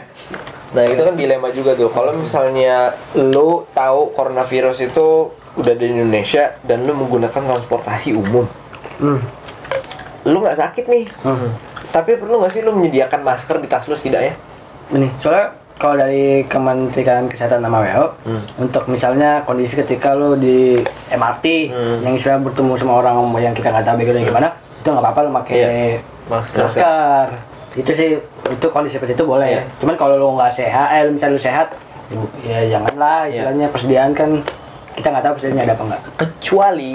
nah 0.68 0.83
itu 0.85 0.98
kan 0.98 1.14
dilema 1.14 1.48
juga 1.50 1.72
tuh 1.72 1.88
kalau 1.88 2.12
misalnya 2.12 2.92
lu 3.16 3.64
tahu 3.70 4.12
coronavirus 4.12 4.85
itu 4.85 5.07
udah 5.55 5.72
di 5.72 5.88
Indonesia 5.88 6.52
dan 6.61 6.85
lu 6.85 6.92
menggunakan 6.92 7.33
transportasi 7.40 8.12
umum 8.12 8.44
Hmm. 8.96 9.16
lu 10.22 10.37
nggak 10.37 10.59
sakit 10.59 10.85
nih 10.85 11.05
tapi 11.88 12.14
perlu 12.14 12.38
nggak 12.38 12.51
sih 12.51 12.61
lu 12.61 12.72
menyediakan 12.72 13.20
masker 13.20 13.57
di 13.59 13.66
tas 13.66 13.85
lu 13.85 13.94
setidaknya? 13.94 14.35
Ini, 14.88 15.09
soalnya 15.16 15.51
kalau 15.77 15.99
dari 15.99 16.40
Kementerian 16.42 17.27
Kesehatan 17.27 17.61
sama 17.61 17.79
WHO 17.81 18.05
untuk 18.57 18.87
misalnya 18.87 19.42
kondisi 19.42 19.77
ketika 19.77 20.12
lo 20.12 20.33
di 20.33 20.81
MRT 21.11 21.68
yang 22.01 22.14
istilah 22.14 22.38
bertemu 22.38 22.72
sama 22.75 22.92
orang 22.96 23.14
yang 23.37 23.53
kita 23.53 23.68
nggak 23.68 23.85
tahu 23.85 23.96
backgroundnya 23.99 24.25
gimana 24.25 24.49
itu 24.72 24.87
nggak 24.87 25.03
apa-apa 25.03 25.20
lo 25.20 25.31
pakai 25.37 25.55
Iya. 25.55 25.68
Masker. 26.27 26.59
masker. 26.61 27.27
Itu 27.77 27.90
sih 27.92 28.11
itu 28.49 28.66
kondisi 28.66 28.96
seperti 28.96 29.12
itu 29.12 29.22
boleh. 29.22 29.46
Iya. 29.51 29.61
ya 29.61 29.62
cuman 29.77 29.94
kalau 29.94 30.14
lo 30.14 30.33
nggak 30.33 30.49
sehat 30.51 30.87
eh 30.92 31.03
misalnya 31.07 31.35
lo 31.35 31.42
sehat 31.42 31.68
ya 32.40 32.57
ya 32.57 32.59
janganlah 32.72 33.27
istilahnya 33.29 33.66
persediaan 33.68 34.11
kan 34.11 34.31
kita 34.92 35.12
nggak 35.12 35.25
tahu 35.25 35.33
persediaannya 35.35 35.64
ada 35.66 35.75
apa 35.75 35.85
nggak. 35.85 36.03
Kecuali 36.16 36.92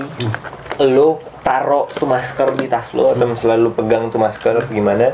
lu 0.81 1.09
taruh 1.41 1.85
tuh 1.87 2.05
masker 2.05 2.53
di 2.53 2.65
tas 2.65 2.91
lu 2.91 3.07
atau 3.07 3.25
misalnya 3.25 3.57
lu 3.59 3.71
pegang 3.71 4.07
tuh 4.07 4.17
masker 4.17 4.61
gimana 4.67 5.11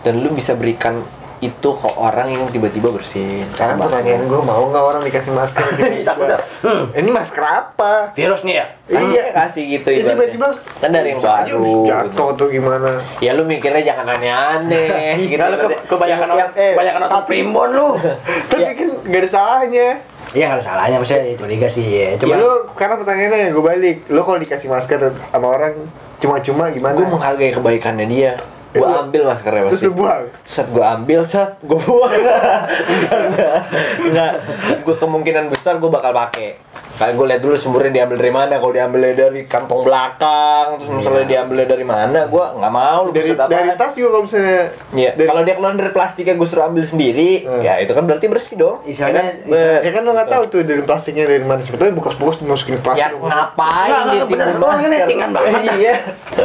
dan 0.00 0.14
lu 0.16 0.30
bisa 0.30 0.52
berikan 0.52 1.04
itu 1.38 1.70
ke 1.70 1.88
orang 1.94 2.26
yang 2.28 2.50
tiba-tiba 2.50 2.90
bersin 2.90 3.46
Sekarang 3.46 3.78
pertanyaan 3.78 4.26
gua 4.26 4.42
mau 4.42 4.58
nggak 4.64 4.84
orang 4.84 5.02
dikasih 5.04 5.30
masker? 5.30 5.62
Gitu. 5.70 6.02
Hmm, 6.58 6.90
Ini 6.90 7.06
masker 7.08 7.38
apa? 7.38 8.10
virus 8.10 8.42
nih 8.42 8.58
ya 8.58 8.66
kasih 8.88 9.06
iya 9.08 9.24
kasih 9.32 9.62
gitu 9.70 9.88
ibaratnya. 9.92 10.10
tiba-tiba 10.18 10.46
kan 10.80 10.90
dari 10.90 11.08
yang 11.08 11.20
baru 11.20 11.46
gitu. 11.46 11.86
jatuh 11.86 12.26
atau 12.34 12.46
gimana? 12.48 12.90
ya 13.22 13.30
lu 13.32 13.46
mikirnya 13.46 13.82
jangan 13.84 14.06
aneh-aneh 14.10 15.14
gitu 15.30 15.38
Kalau 15.38 15.56
ke, 15.56 15.66
kebanyakan 15.86 16.28
orang 16.32 16.50
eh, 16.56 16.74
kebanyakan 16.74 17.00
nonton 17.00 17.16
tapi- 17.16 17.30
primbon 17.30 17.68
lu 17.70 17.88
Tapi 18.50 18.62
kan 18.74 18.88
nggak 18.98 19.20
ada 19.20 19.28
salahnya. 19.30 19.88
Iya 20.30 20.44
nggak 20.46 20.58
ada 20.58 20.64
salahnya 20.64 20.96
maksudnya 20.96 21.24
itu 21.26 21.44
liga 21.44 21.64
sih 21.64 21.84
ya. 21.84 22.08
Cuma 22.14 22.34
Cuma 22.34 22.34
lu 22.38 22.50
karena 22.72 22.94
pertanyaannya 22.96 23.48
gue 23.48 23.64
balik, 23.64 23.96
lu 24.06 24.20
kalau 24.20 24.36
dikasih 24.36 24.68
masker 24.68 24.98
sama 25.08 25.48
orang 25.48 25.74
cuma-cuma 26.18 26.68
gimana? 26.68 26.92
gue 26.94 27.06
menghargai 27.06 27.50
kebaikannya 27.50 28.06
dia. 28.06 28.32
Gue 28.68 28.84
lu- 28.84 29.00
ambil 29.00 29.24
maskernya 29.24 29.64
Terus 29.66 29.72
pasti 29.74 29.86
lu 29.86 29.96
buang. 29.96 30.22
set 30.44 30.68
gue 30.68 30.84
ambil 30.84 31.20
set 31.22 31.56
gue 31.58 31.78
buang. 31.78 32.12
Enggak 32.12 33.20
enggak 33.24 33.56
enggak 34.02 34.32
gue 34.78 34.94
kemungkinan 34.94 35.44
besar 35.48 35.76
gue 35.76 35.88
bakal 35.88 36.12
pakai 36.12 36.60
Kayak 36.98 37.14
gue 37.14 37.26
lihat 37.26 37.40
dulu 37.40 37.54
sumbernya 37.54 37.92
diambil 37.94 38.16
dari 38.18 38.32
mana. 38.32 38.54
Kalau 38.54 38.72
diambilnya 38.72 39.14
dari 39.16 39.40
kantong 39.44 39.82
belakang, 39.82 40.66
terus 40.76 40.90
misalnya 40.92 41.24
diambilnya 41.24 41.68
dari 41.68 41.86
mana, 41.86 42.26
gue 42.26 42.44
nggak 42.52 42.72
mau. 42.72 43.00
Lu 43.06 43.12
dari 43.12 43.30
dari 43.32 43.70
tas 43.72 43.94
juga 43.94 44.08
kalau 44.10 44.24
misalnya 44.26 44.60
Iya. 44.90 45.10
dari- 45.14 45.28
Kalau 45.28 45.42
dia 45.42 45.54
keluar 45.54 45.72
dari 45.72 45.92
plastiknya 45.92 46.34
gue 46.34 46.44
suruh 46.44 46.66
ambil 46.66 46.82
sendiri, 46.82 47.30
Hmm. 47.40 47.60
ya 47.60 47.78
itu 47.78 47.92
kan 47.92 48.02
berarti 48.02 48.26
bersih 48.26 48.56
dong. 48.56 48.82
Istilahnya- 48.82 49.46
Ya 49.46 49.54
kan? 49.78 49.80
ya 49.80 49.90
kan 49.92 50.02
lo 50.02 50.10
nggak 50.12 50.28
tahu 50.28 50.42
tuh 50.48 50.60
dari 50.62 50.82
plastiknya 50.82 51.24
dari 51.24 51.40
mana 51.40 51.60
sebetulnya 51.60 51.94
bekas-bekas 51.94 52.36
dimasukin 52.38 52.76
plastik 52.78 52.98
Ya 52.98 53.08
ngapain 53.10 53.86
Nggak, 53.86 54.00
nggak, 54.00 54.14
dia 54.16 54.24
bener, 54.26 54.48
masker? 54.58 54.90
nettingan 54.90 55.30
banget. 55.30 55.60
Iya. 55.78 55.94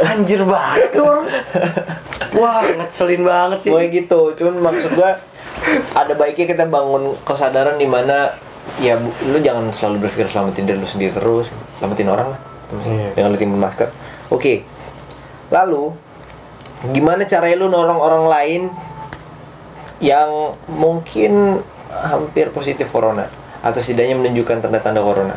Anjir 0.06 0.40
banget 0.44 0.90
orang. 0.94 1.26
Wah, 2.38 2.62
ngeselin 2.62 3.22
banget 3.22 3.58
sih. 3.60 3.70
Pokoknya 3.70 3.90
gitu, 3.92 4.20
cuman 4.34 4.54
maksud 4.64 4.90
gua 4.92 5.18
ada 5.92 6.12
baiknya 6.14 6.46
kita 6.48 6.64
bangun 6.64 7.02
kesadaran 7.22 7.74
di 7.74 7.86
mana 7.86 8.30
ya 8.78 8.98
bu- 8.98 9.14
lu 9.28 9.38
jangan 9.38 9.70
selalu 9.70 10.06
berpikir 10.08 10.26
selamatin 10.28 10.64
diri 10.64 10.78
lu 10.78 10.88
sendiri 10.88 11.12
terus, 11.12 11.48
selamatin 11.78 12.08
orang 12.08 12.28
lah. 12.32 12.40
Iya. 12.82 13.08
Jangan 13.14 13.28
lu 13.30 13.38
timbun 13.38 13.60
masker. 13.60 13.88
Oke. 14.28 14.64
Lalu 15.52 15.94
gimana 16.90 17.24
caranya 17.24 17.56
lu 17.56 17.68
nolong 17.68 18.00
orang 18.00 18.24
lain 18.26 18.62
yang 20.02 20.52
mungkin 20.68 21.62
hampir 21.88 22.50
positif 22.50 22.90
corona 22.90 23.30
atau 23.64 23.80
setidaknya 23.80 24.18
menunjukkan 24.18 24.60
tanda-tanda 24.60 25.00
corona? 25.00 25.36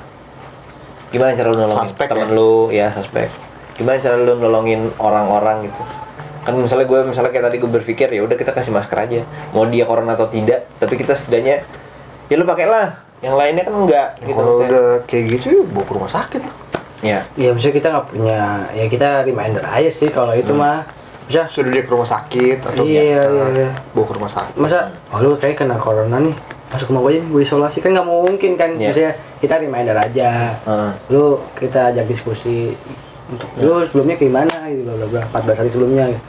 Gimana 1.07 1.31
cara 1.31 1.47
lu 1.47 1.57
nolongin 1.57 1.87
Suspek 1.87 2.07
temen 2.11 2.27
ya? 2.27 2.35
lu 2.35 2.51
ya 2.67 2.87
suspek? 2.91 3.31
Gimana 3.79 3.95
cara 4.01 4.17
lu 4.17 4.35
nolongin 4.35 4.91
orang-orang 4.99 5.69
gitu? 5.69 5.79
Kan 6.43 6.55
misalnya 6.59 6.87
gue 6.87 6.99
misalnya 7.05 7.31
kayak 7.31 7.45
tadi 7.51 7.57
gue 7.59 7.71
berpikir 7.71 8.07
ya 8.11 8.23
udah 8.23 8.35
kita 8.35 8.51
kasih 8.51 8.71
masker 8.75 8.97
aja. 8.97 9.21
Mau 9.51 9.63
dia 9.67 9.87
corona 9.87 10.15
atau 10.15 10.27
tidak, 10.27 10.67
tapi 10.79 10.99
kita 10.99 11.15
setidaknya 11.15 11.63
ya 12.27 12.35
lu 12.35 12.43
pakailah. 12.43 13.06
Yang 13.17 13.35
lainnya 13.35 13.63
kan 13.63 13.73
enggak 13.75 14.07
gitu 14.19 14.31
kalau 14.31 14.45
maksudnya. 14.51 14.69
udah 14.69 14.87
kayak 15.03 15.23
gitu 15.31 15.45
ya 15.49 15.61
bawa 15.67 15.83
ke 15.83 15.93
rumah 15.93 16.11
sakit 16.11 16.41
lah 16.41 16.55
Ya. 16.97 17.19
Ya 17.33 17.53
maksudnya 17.53 17.75
kita 17.75 17.87
nggak 17.93 18.07
punya, 18.09 18.39
ya 18.73 18.85
kita 18.85 19.21
reminder 19.21 19.61
aja 19.61 19.85
sih 19.85 20.09
kalau 20.09 20.33
itu 20.33 20.49
mah. 20.51 20.81
Bisa 21.23 21.45
sudah 21.45 21.69
dia 21.69 21.83
ke 21.83 21.91
rumah 21.91 22.07
sakit 22.07 22.57
atau 22.63 22.81
Iya, 22.81 23.03
iya, 23.03 23.45
iya. 23.53 23.69
bawa 23.91 24.05
ke 24.05 24.13
rumah 24.15 24.31
sakit 24.31 24.53
masa 24.55 24.89
oh 25.11 25.19
lu 25.19 25.35
kayak 25.35 25.59
kena 25.59 25.75
corona 25.75 26.17
nih 26.17 26.31
masuk 26.67 26.89
rumah 26.89 27.03
gue 27.03 27.11
aja 27.13 27.21
gue 27.21 27.41
isolasi 27.43 27.77
kan 27.79 27.91
nggak 27.91 28.07
mungkin 28.07 28.51
kan 28.55 28.71
Iya. 28.73 28.89
misalnya 28.89 29.11
kita 29.37 29.55
reminder 29.57 29.91
aja 29.93 30.55
Heeh. 30.57 30.91
lu 31.09 31.35
kita 31.53 31.91
ajak 31.91 32.07
diskusi 32.07 32.71
untuk 33.27 33.49
lu 33.57 33.83
sebelumnya 33.83 34.15
gimana 34.15 34.55
gitu 34.65 34.87
bla 34.87 34.95
bla 34.95 35.07
bla 35.19 35.21
14 35.37 35.59
hari 35.59 35.69
sebelumnya 35.69 36.05
gitu. 36.07 36.23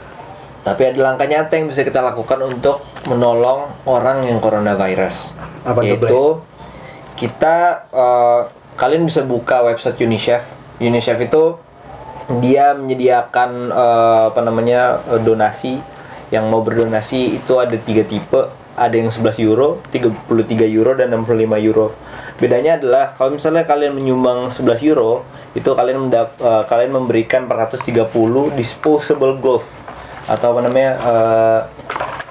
Tapi 0.59 0.81
ada 0.85 0.99
langkah 1.01 1.25
nyata 1.25 1.53
yang 1.55 1.65
bisa 1.65 1.81
kita 1.81 2.03
lakukan 2.03 2.39
untuk 2.43 2.77
menolong 3.07 3.71
orang 3.87 4.27
yang 4.27 4.37
coronavirus. 4.37 5.31
Apa 5.63 5.79
Yaitu 5.79 6.43
kita 7.19 7.85
eh, 7.91 8.41
kalian 8.79 9.03
bisa 9.03 9.27
buka 9.27 9.59
website 9.67 9.99
UNICEF. 9.99 10.47
UNICEF 10.79 11.19
itu 11.19 11.59
dia 12.39 12.71
menyediakan 12.71 13.75
eh, 13.75 14.23
apa 14.31 14.39
namanya 14.39 15.03
eh, 15.11 15.19
donasi. 15.19 15.83
Yang 16.29 16.45
mau 16.47 16.61
berdonasi 16.63 17.41
itu 17.41 17.53
ada 17.59 17.75
tiga 17.75 18.07
tipe. 18.07 18.47
Ada 18.79 18.95
yang 18.95 19.11
11 19.11 19.43
euro 19.43 19.83
33 19.91 20.63
euro 20.71 20.95
dan 20.95 21.11
65 21.11 21.67
euro. 21.67 21.91
Bedanya 22.39 22.79
adalah 22.79 23.11
kalau 23.11 23.35
misalnya 23.35 23.67
kalian 23.67 23.91
menyumbang 23.91 24.47
11 24.47 24.87
euro 24.87 25.27
itu 25.51 25.67
kalian 25.75 26.07
mendap- 26.07 26.39
eh, 26.39 26.63
kalian 26.63 26.95
memberikan 26.95 27.43
430 27.51 28.55
disposable 28.55 29.35
glove 29.43 29.67
atau 30.31 30.55
apa 30.55 30.61
namanya 30.63 30.91
eh, 30.95 31.59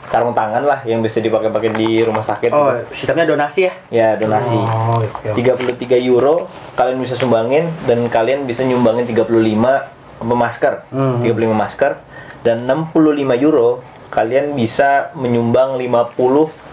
sarung 0.09 0.33
tangan 0.33 0.61
lah 0.61 0.81
yang 0.83 0.99
bisa 0.99 1.21
dipakai-pakai 1.21 1.71
di 1.71 2.01
rumah 2.01 2.21
sakit 2.21 2.49
oh 2.49 2.73
sistemnya 2.91 3.25
donasi 3.25 3.61
ya? 3.63 3.73
Ya 3.91 4.09
donasi. 4.17 4.57
Oh, 4.57 4.99
oke, 4.99 5.31
oke. 5.31 5.37
33 5.77 6.01
euro 6.03 6.49
kalian 6.75 6.97
bisa 6.97 7.13
sumbangin 7.13 7.69
dan 7.85 8.09
kalian 8.09 8.43
bisa 8.43 8.65
nyumbangin 8.65 9.05
35 9.05 9.29
apa 10.19 10.35
masker. 10.35 10.73
Hmm. 10.89 11.21
35 11.21 11.53
masker 11.53 11.93
dan 12.41 12.65
65 12.65 12.97
euro 13.39 13.85
kalian 14.09 14.53
bisa 14.53 15.13
menyumbang 15.13 15.77
50 15.77 16.17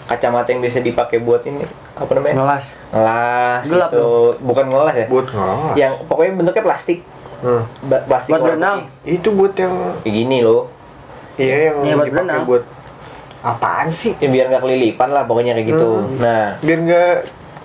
kacamata 0.05 0.49
yang 0.49 0.61
bisa 0.61 0.79
dipakai 0.79 1.19
buat 1.19 1.43
ini 1.43 1.67
apa 1.93 2.11
namanya? 2.13 2.35
Ngelas. 2.37 2.65
Ngelas 2.89 3.63
Gelap 3.65 3.89
itu 3.89 4.07
bukan 4.39 4.65
ngelas 4.65 4.95
ya? 4.95 5.05
Buat 5.07 5.27
ngelas. 5.29 5.75
Yang 5.75 5.93
pokoknya 6.07 6.31
bentuknya 6.33 6.63
plastik. 6.63 6.99
Hmm. 7.43 7.67
Ba- 7.83 7.99
plastik 8.01 8.31
Buat 8.31 8.43
berenang. 8.47 8.87
itu 9.03 9.27
buat 9.29 9.51
yang 9.53 9.73
kayak 10.01 10.15
gini 10.15 10.39
loh. 10.39 10.71
Iya 11.35 11.55
yang 11.69 11.75
Iya, 11.81 11.93
buat 11.93 12.07
dipakai 12.07 12.11
berenang. 12.15 12.41
buat 12.47 12.63
apaan 13.45 13.87
sih 13.87 14.17
ya, 14.17 14.25
biar 14.25 14.49
nggak 14.49 14.59
kelilipan 14.59 15.09
lah 15.09 15.23
pokoknya 15.23 15.53
kayak 15.53 15.67
gitu 15.69 15.89
Hmm. 16.01 16.17
nah 16.17 16.57
biar 16.59 16.79
nggak 16.81 17.13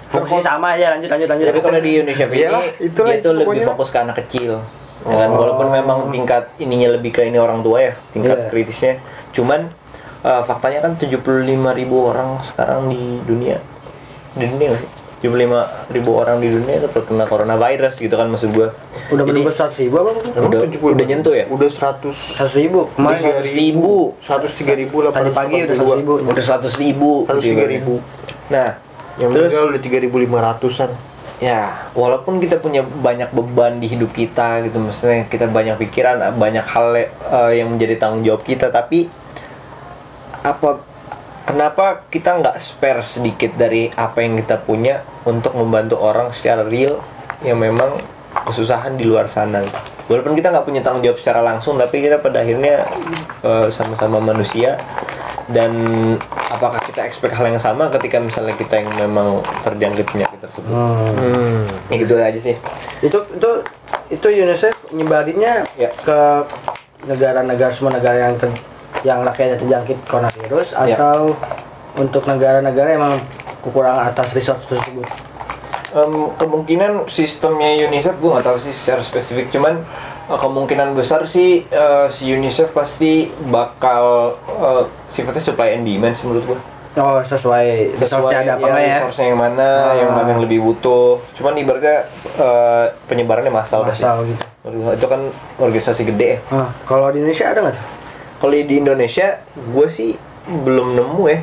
fungsi 0.06 0.38
sama 0.38 0.74
aja 0.74 0.92
lanjut 0.92 1.08
lanjut 1.08 1.28
lanjut 1.28 1.46
Tapi 1.48 1.60
kalau 1.60 1.78
di 1.78 1.90
Indonesia 1.96 2.26
ini 2.26 2.36
Iyalah, 2.36 2.62
itulah 2.78 3.08
dia 3.08 3.18
itu 3.18 3.28
lebih 3.30 3.46
pokoknya. 3.46 3.66
fokus 3.70 3.88
ke 3.88 3.98
anak 3.98 4.16
kecil. 4.18 4.52
Ya 5.00 5.14
kan? 5.16 5.28
Oh. 5.30 5.38
Walaupun 5.38 5.66
memang 5.70 5.98
tingkat 6.10 6.44
ininya 6.58 6.92
lebih 6.92 7.10
ke 7.10 7.22
ini 7.22 7.38
orang 7.38 7.62
tua 7.62 7.80
ya, 7.80 7.92
tingkat 8.10 8.36
Iya. 8.36 8.48
kritisnya. 8.48 8.94
Cuman 9.30 9.70
eh, 10.20 10.42
faktanya 10.44 10.84
kan 10.84 10.92
75.000 10.94 11.46
ribu 11.72 11.96
orang 12.04 12.36
sekarang 12.42 12.90
di 12.90 13.00
dunia. 13.24 13.56
Di 14.34 14.44
dunia 14.44 14.76
sih? 14.76 14.90
75 15.20 15.92
ribu 15.92 16.10
orang 16.12 16.40
di 16.40 16.48
dunia 16.48 16.80
itu 16.80 16.88
terkena 16.88 17.24
coronavirus 17.24 17.94
gitu 18.00 18.16
kan 18.16 18.26
maksud 18.26 18.50
gua. 18.50 18.72
udah 19.10 19.20
Jadi, 19.20 19.30
menembus 19.30 19.54
seratus 19.54 19.78
ribu 19.78 19.94
apa 19.98 20.10
Udah- 20.40 20.62
70 20.64 20.96
udah 20.96 21.06
nyentuh 21.06 21.34
ya? 21.34 21.44
Udah 21.46 21.68
100 21.68 22.16
seratus 22.34 22.54
ribu 22.56 22.78
kemarin 22.90 23.20
100 23.20 23.52
ribu. 23.52 23.94
103 24.18 24.74
ribu 24.74 24.96
tadi 25.06 25.30
pagi 25.30 25.56
udah 25.60 25.76
seratus 25.76 25.96
ribu 25.96 26.12
udah 26.18 26.44
100 26.44 26.72
ribu. 26.78 27.10
103 27.26 27.68
ribu 27.68 27.94
Nah, 28.48 28.80
Yang 29.14 29.30
terus 29.30 29.50
meninggal 29.52 29.66
udah 29.68 29.80
3500an 29.80 30.90
ya 31.40 31.60
walaupun 31.92 32.36
kita 32.36 32.60
punya 32.60 32.84
banyak 32.84 33.32
beban 33.32 33.80
di 33.80 33.88
hidup 33.88 34.12
kita 34.12 34.60
gitu 34.60 34.76
maksudnya 34.76 35.24
kita 35.24 35.48
banyak 35.48 35.72
pikiran 35.78 36.36
banyak 36.36 36.60
hal 36.62 36.92
eh, 36.92 37.08
yang 37.56 37.72
menjadi 37.72 37.96
tanggung 37.96 38.20
jawab 38.20 38.44
kita 38.44 38.68
tapi 38.68 39.08
apa 40.40 40.80
kenapa 41.50 42.06
kita 42.06 42.38
nggak 42.38 42.56
spare 42.62 43.02
sedikit 43.02 43.58
dari 43.58 43.90
apa 43.98 44.22
yang 44.22 44.38
kita 44.38 44.62
punya 44.62 45.02
untuk 45.26 45.50
membantu 45.58 45.98
orang 45.98 46.30
secara 46.30 46.62
real 46.62 47.02
yang 47.42 47.58
memang 47.58 47.98
kesusahan 48.46 48.94
di 48.94 49.02
luar 49.02 49.26
sana 49.26 49.58
walaupun 50.06 50.38
kita 50.38 50.54
nggak 50.54 50.62
punya 50.62 50.80
tanggung 50.86 51.02
jawab 51.02 51.18
secara 51.18 51.42
langsung 51.42 51.74
tapi 51.74 51.98
kita 51.98 52.22
pada 52.22 52.46
akhirnya 52.46 52.86
eh, 53.42 53.66
sama-sama 53.74 54.22
manusia 54.22 54.78
dan 55.50 55.74
apakah 56.54 56.78
kita 56.86 57.02
expect 57.02 57.34
hal 57.34 57.42
yang 57.50 57.58
sama 57.58 57.90
ketika 57.90 58.22
misalnya 58.22 58.54
kita 58.54 58.86
yang 58.86 58.90
memang 59.10 59.42
terjangkit 59.66 60.06
penyakit 60.06 60.38
tersebut 60.38 60.70
hmm. 60.70 61.90
ya 61.90 61.96
gitu 61.98 62.14
aja 62.14 62.38
sih 62.38 62.54
itu 63.02 63.18
itu 63.34 63.50
itu 64.10 64.26
UNICEF 64.26 64.94
nyebarinnya 64.94 65.66
Ya. 65.74 65.90
ke 65.90 66.18
negara-negara 67.06 67.72
semua 67.72 67.96
negara 67.98 68.30
yang 68.30 68.38
ter, 68.38 68.50
yang 69.02 69.20
rakyatnya 69.20 69.56
terjangkit 69.56 69.98
coronavirus 70.04 70.68
Ya. 70.82 70.94
atau 70.94 71.32
untuk 71.94 72.24
negara-negara 72.24 72.94
yang 72.94 73.12
kekurangan 73.60 74.08
atas 74.08 74.32
resource 74.32 74.64
tersebut 74.64 75.06
Em, 75.90 76.06
kemungkinan 76.38 77.02
sistemnya 77.04 77.74
UNICEF 77.82 78.14
gue 78.16 78.30
nggak 78.30 78.46
tahu 78.46 78.54
sih 78.56 78.70
secara 78.70 79.02
spesifik 79.02 79.50
cuman 79.50 79.82
eh, 80.30 80.38
kemungkinan 80.38 80.94
besar 80.94 81.26
sih 81.26 81.66
eh, 81.66 82.06
si 82.08 82.30
UNICEF 82.30 82.70
pasti 82.70 83.26
bakal 83.50 84.30
eh, 84.38 84.82
sifatnya 85.06 85.42
supply 85.42 85.74
and 85.74 85.82
demand 85.82 86.14
sih 86.14 86.30
menurut 86.30 86.46
gue 86.46 86.58
oh 86.96 87.18
sesuai 87.18 87.90
resource 87.92 88.30
ada 88.30 88.54
apa 88.54 88.62
nggak 88.62 88.78
ya 88.80 89.02
resource 89.02 89.18
yang 89.20 89.34
mana 89.34 89.66
Ah. 89.66 89.98
yang 89.98 90.10
mana 90.12 90.28
yang 90.28 90.38
lebih 90.40 90.62
butuh 90.62 91.18
cuman 91.34 91.58
ibaratnya 91.58 92.06
eh, 92.32 92.84
penyebarannya 93.06 93.50
massal 93.50 93.82
sih. 93.82 93.90
Massal 93.90 94.16
gitu. 94.24 94.44
itu 94.94 95.06
kan 95.08 95.20
organisasi 95.58 96.06
gede 96.06 96.28
ya 96.28 96.38
Ah, 96.54 96.70
kalau 96.84 97.10
di 97.10 97.18
Indonesia 97.18 97.50
ada 97.50 97.66
nggak 97.66 97.74
tuh 97.74 97.86
kalau 98.40 98.56
di 98.56 98.74
Indonesia 98.74 99.38
gue 99.54 99.86
sih 99.86 100.16
belum 100.48 100.96
nemu 100.96 101.22
ya. 101.28 101.38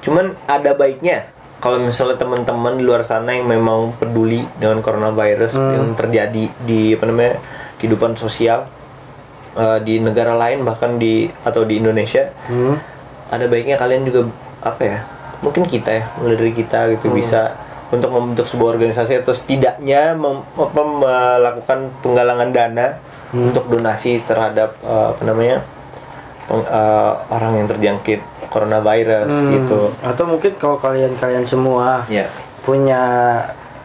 Cuman 0.00 0.32
ada 0.46 0.72
baiknya. 0.72 1.28
Kalau 1.58 1.76
misalnya 1.76 2.16
teman-teman 2.16 2.72
di 2.72 2.86
luar 2.86 3.04
sana 3.04 3.36
yang 3.36 3.44
memang 3.44 3.92
peduli 3.94 4.40
dengan 4.56 4.80
coronavirus 4.80 5.52
yang 5.52 5.92
terjadi 5.92 6.48
di 6.56 6.96
apa 6.96 7.04
namanya 7.04 7.36
kehidupan 7.76 8.16
sosial 8.16 8.64
eh, 9.52 9.78
di 9.82 10.00
negara 10.00 10.32
lain 10.32 10.64
bahkan 10.64 10.96
di 10.96 11.28
atau 11.42 11.60
di 11.62 11.76
Indonesia 11.76 12.32
Hmm. 12.48 12.80
ada 13.28 13.44
baiknya 13.44 13.76
kalian 13.76 14.02
juga 14.02 14.24
apa 14.60 14.82
ya 14.82 14.98
mungkin 15.38 15.64
kita 15.64 15.90
ya 15.92 16.04
mulai 16.16 16.36
dari 16.36 16.52
kita 16.52 16.90
gitu 16.90 17.12
bisa 17.12 17.52
untuk 17.88 18.08
membentuk 18.08 18.44
sebuah 18.44 18.76
organisasi 18.76 19.20
atau 19.20 19.32
setidaknya 19.32 20.14
mem- 20.14 20.46
apa, 20.54 20.80
melakukan 20.80 21.78
penggalangan 22.00 22.50
dana 22.50 22.86
untuk 23.30 23.68
donasi 23.68 24.20
terhadap 24.20 24.72
eh, 24.80 25.06
apa 25.12 25.22
namanya 25.22 25.60
eh, 26.50 27.12
orang 27.30 27.52
yang 27.56 27.66
terjangkit 27.66 28.20
coronavirus 28.50 29.30
Hmm. 29.30 29.50
gitu. 29.54 29.80
Atau 30.02 30.26
mungkin 30.26 30.50
kalau 30.58 30.76
kalian-kalian 30.76 31.46
semua 31.46 32.02
ya 32.06 32.26
punya 32.60 33.02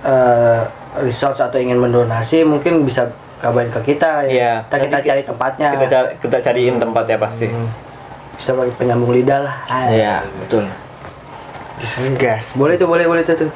eh, 0.02 0.60
resource 1.00 1.40
atau 1.40 1.58
ingin 1.58 1.78
mendonasi 1.78 2.42
mungkin 2.42 2.82
bisa 2.82 3.06
kabarin 3.38 3.70
ke 3.70 3.94
kita 3.94 4.26
ya. 4.26 4.66
Kita, 4.66 4.78
kita 4.82 4.96
nanti 4.98 5.08
cari 5.10 5.22
tempatnya. 5.22 5.68
kita 5.70 5.86
cari 5.86 6.10
kita 6.18 6.38
cariin 6.42 6.76
tempatnya 6.78 7.18
pasti. 7.18 7.48
Sebagai 8.36 8.74
penyambung 8.76 9.12
lidah 9.12 9.46
lah. 9.46 9.56
Ah. 9.66 9.88
Iya 9.88 10.16
betul. 10.42 10.66
Gas. 12.16 12.56
Boleh 12.56 12.76
tuh 12.76 12.88
boleh 12.88 13.06
boleh 13.06 13.22
tuh 13.22 13.36
tuh. 13.36 13.52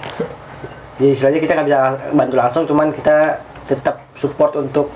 Ya 0.99 1.09
istilahnya 1.09 1.39
kita 1.39 1.55
nggak 1.55 1.67
bisa 1.67 1.79
bantu 2.11 2.35
langsung 2.35 2.63
cuman 2.67 2.91
kita 2.91 3.39
tetap 3.65 4.03
support 4.13 4.53
untuk 4.55 4.91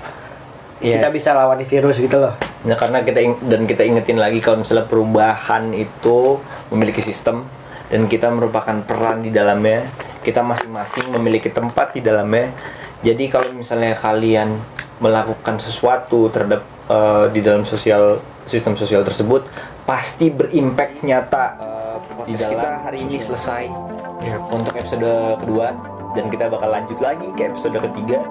Yes. 0.82 1.00
kita 1.00 1.08
bisa 1.08 1.30
lawan 1.32 1.56
virus 1.64 1.96
gitu 1.96 2.20
loh 2.20 2.34
Nah, 2.64 2.76
karena 2.80 3.04
kita 3.04 3.20
dan 3.44 3.68
kita 3.68 3.84
ingetin 3.84 4.16
lagi 4.16 4.40
kalau 4.40 4.64
misalnya 4.64 4.88
perubahan 4.88 5.76
itu 5.76 6.40
memiliki 6.72 7.04
sistem 7.04 7.44
dan 7.92 8.08
kita 8.08 8.32
merupakan 8.32 8.72
peran 8.88 9.20
di 9.20 9.28
dalamnya, 9.28 9.84
kita 10.24 10.40
masing-masing 10.40 11.12
memiliki 11.12 11.52
tempat 11.52 11.92
di 11.92 12.00
dalamnya. 12.00 12.48
Jadi 13.04 13.28
kalau 13.28 13.52
misalnya 13.52 13.92
kalian 13.92 14.56
melakukan 14.96 15.60
sesuatu 15.60 16.32
terhadap 16.32 16.64
eh, 16.88 17.24
di 17.36 17.44
dalam 17.44 17.68
sosial 17.68 18.24
sistem 18.48 18.80
sosial 18.80 19.04
tersebut, 19.04 19.44
pasti 19.84 20.32
berimpact 20.32 21.04
nyata. 21.04 21.44
Eh, 21.60 21.96
di 22.32 22.34
dalam 22.40 22.52
kita 22.56 22.70
hari 22.88 22.98
ini 23.04 23.20
selesai 23.20 23.64
Ya. 24.24 24.40
untuk 24.48 24.72
episode 24.72 25.36
kedua 25.36 25.76
dan 26.16 26.32
kita 26.32 26.48
bakal 26.48 26.72
lanjut 26.72 26.96
lagi 26.96 27.28
ke 27.36 27.52
episode 27.52 27.76
ketiga. 27.76 28.24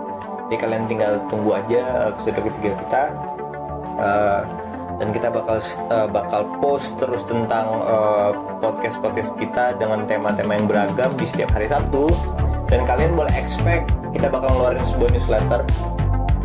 Jadi 0.50 0.56
kalian 0.58 0.84
tinggal 0.90 1.22
tunggu 1.30 1.54
aja 1.54 2.10
episode 2.10 2.42
ketiga 2.42 2.74
kita. 2.82 3.04
Uh, 4.04 4.44
dan 5.00 5.10
kita 5.10 5.32
bakal 5.32 5.58
uh, 5.90 6.08
bakal 6.12 6.42
post 6.62 7.00
terus 7.02 7.24
tentang 7.26 7.66
podcast 8.62 9.00
podcast 9.02 9.32
kita 9.40 9.74
dengan 9.80 10.06
tema-tema 10.06 10.54
yang 10.60 10.68
beragam 10.70 11.10
di 11.18 11.26
setiap 11.26 11.56
hari 11.56 11.66
Sabtu 11.66 12.12
dan 12.70 12.86
kalian 12.86 13.18
boleh 13.18 13.34
expect 13.34 13.90
kita 14.14 14.30
bakal 14.30 14.54
ngeluarin 14.54 14.86
sebuah 14.86 15.10
newsletter 15.18 15.62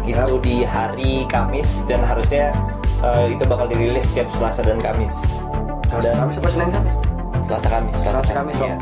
itu 0.08 0.34
di 0.40 0.64
hari 0.64 1.28
Kamis 1.28 1.84
dan 1.84 2.00
harusnya 2.00 2.56
uh, 3.04 3.28
itu 3.28 3.44
bakal 3.44 3.68
dirilis 3.68 4.08
setiap 4.08 4.28
Selasa 4.40 4.64
dan 4.64 4.80
Kamis 4.80 5.12
Selasa 5.92 6.08
Dan- 6.08 6.18
Kamis 6.24 6.36
apa 6.40 6.48
Senin 6.48 6.70
Kamis? 6.72 6.94
Selasa 7.44 7.68
Kamis 7.68 7.96
Selasa 8.00 8.32
Kamis, 8.32 8.56
iya. 8.56 8.76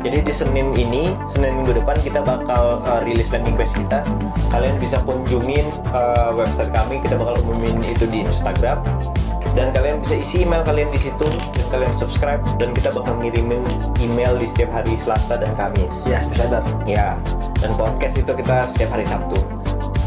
Jadi 0.00 0.18
di 0.24 0.32
Senin 0.32 0.72
ini, 0.72 1.12
Senin 1.28 1.60
minggu 1.60 1.76
depan 1.76 1.92
kita 2.00 2.24
bakal 2.24 2.80
uh, 2.88 3.04
rilis 3.04 3.28
landing 3.28 3.52
page 3.52 3.68
kita. 3.76 4.00
Kalian 4.48 4.80
bisa 4.80 4.96
kunjungin 5.04 5.68
uh, 5.92 6.32
website 6.32 6.72
kami, 6.72 7.04
kita 7.04 7.20
bakal 7.20 7.36
umumin 7.44 7.76
itu 7.84 8.08
di 8.08 8.24
Instagram. 8.24 8.80
dan 9.50 9.74
kalian 9.74 9.98
bisa 9.98 10.14
isi 10.14 10.46
email 10.46 10.62
kalian 10.62 10.94
di 10.94 11.00
situ 11.02 11.26
dan 11.26 11.66
kalian 11.74 11.90
subscribe 11.98 12.38
dan 12.54 12.70
kita 12.70 12.94
bakal 12.94 13.18
ngirimin 13.18 13.58
email 13.98 14.38
di 14.38 14.46
setiap 14.46 14.70
hari 14.70 14.94
Selasa 14.94 15.42
dan 15.42 15.50
Kamis 15.58 16.06
Ya, 16.06 16.22
bisa 16.22 16.46
datang. 16.46 16.78
ya 16.86 17.18
dan 17.58 17.74
podcast 17.74 18.14
itu 18.14 18.30
kita 18.30 18.70
setiap 18.70 18.94
hari 18.94 19.02
Sabtu 19.02 19.42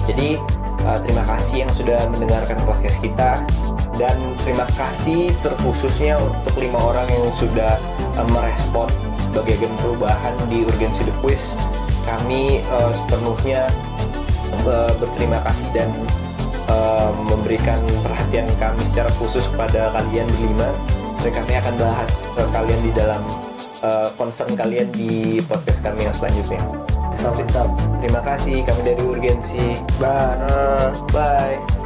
jadi 0.07 0.39
uh, 0.87 0.95
terima 1.03 1.27
kasih 1.27 1.67
yang 1.67 1.71
sudah 1.75 1.99
mendengarkan 2.07 2.55
podcast 2.63 3.03
kita 3.03 3.43
dan 3.99 4.15
terima 4.47 4.63
kasih 4.79 5.35
terkhususnya 5.43 6.15
untuk 6.23 6.55
lima 6.55 6.79
orang 6.79 7.11
yang 7.11 7.27
sudah 7.35 7.75
uh, 8.15 8.27
merespon 8.31 8.87
bagian 9.33 9.73
perubahan 9.81 10.35
di 10.47 10.63
urgensi 10.63 11.03
the 11.03 11.13
quiz 11.19 11.57
kami 12.05 12.61
uh, 12.69 12.91
sepenuhnya 12.93 13.67
uh, 14.63 14.91
berterima 15.01 15.41
kasih 15.43 15.67
dan 15.73 15.89
uh, 16.69 17.09
memberikan 17.25 17.79
perhatian 18.05 18.47
kami 18.61 18.81
secara 18.93 19.09
khusus 19.17 19.43
kepada 19.51 19.89
kalian 19.97 20.29
berlima 20.37 20.69
dan 21.25 21.31
kami 21.33 21.53
akan 21.57 21.75
bahas 21.81 22.11
uh, 22.37 22.49
kalian 22.53 22.79
di 22.85 22.91
dalam 22.93 23.21
uh, 23.81 24.07
concern 24.15 24.53
kalian 24.53 24.87
di 24.93 25.41
podcast 25.49 25.81
kami 25.81 26.05
yang 26.05 26.15
selanjutnya 26.15 26.61
Mantap. 27.23 27.71
Terima 28.03 28.19
kasih 28.19 28.67
kami 28.67 28.81
dari 28.83 28.99
Urgensi. 28.99 29.79
Bye. 29.95 30.91
Bye. 31.15 31.82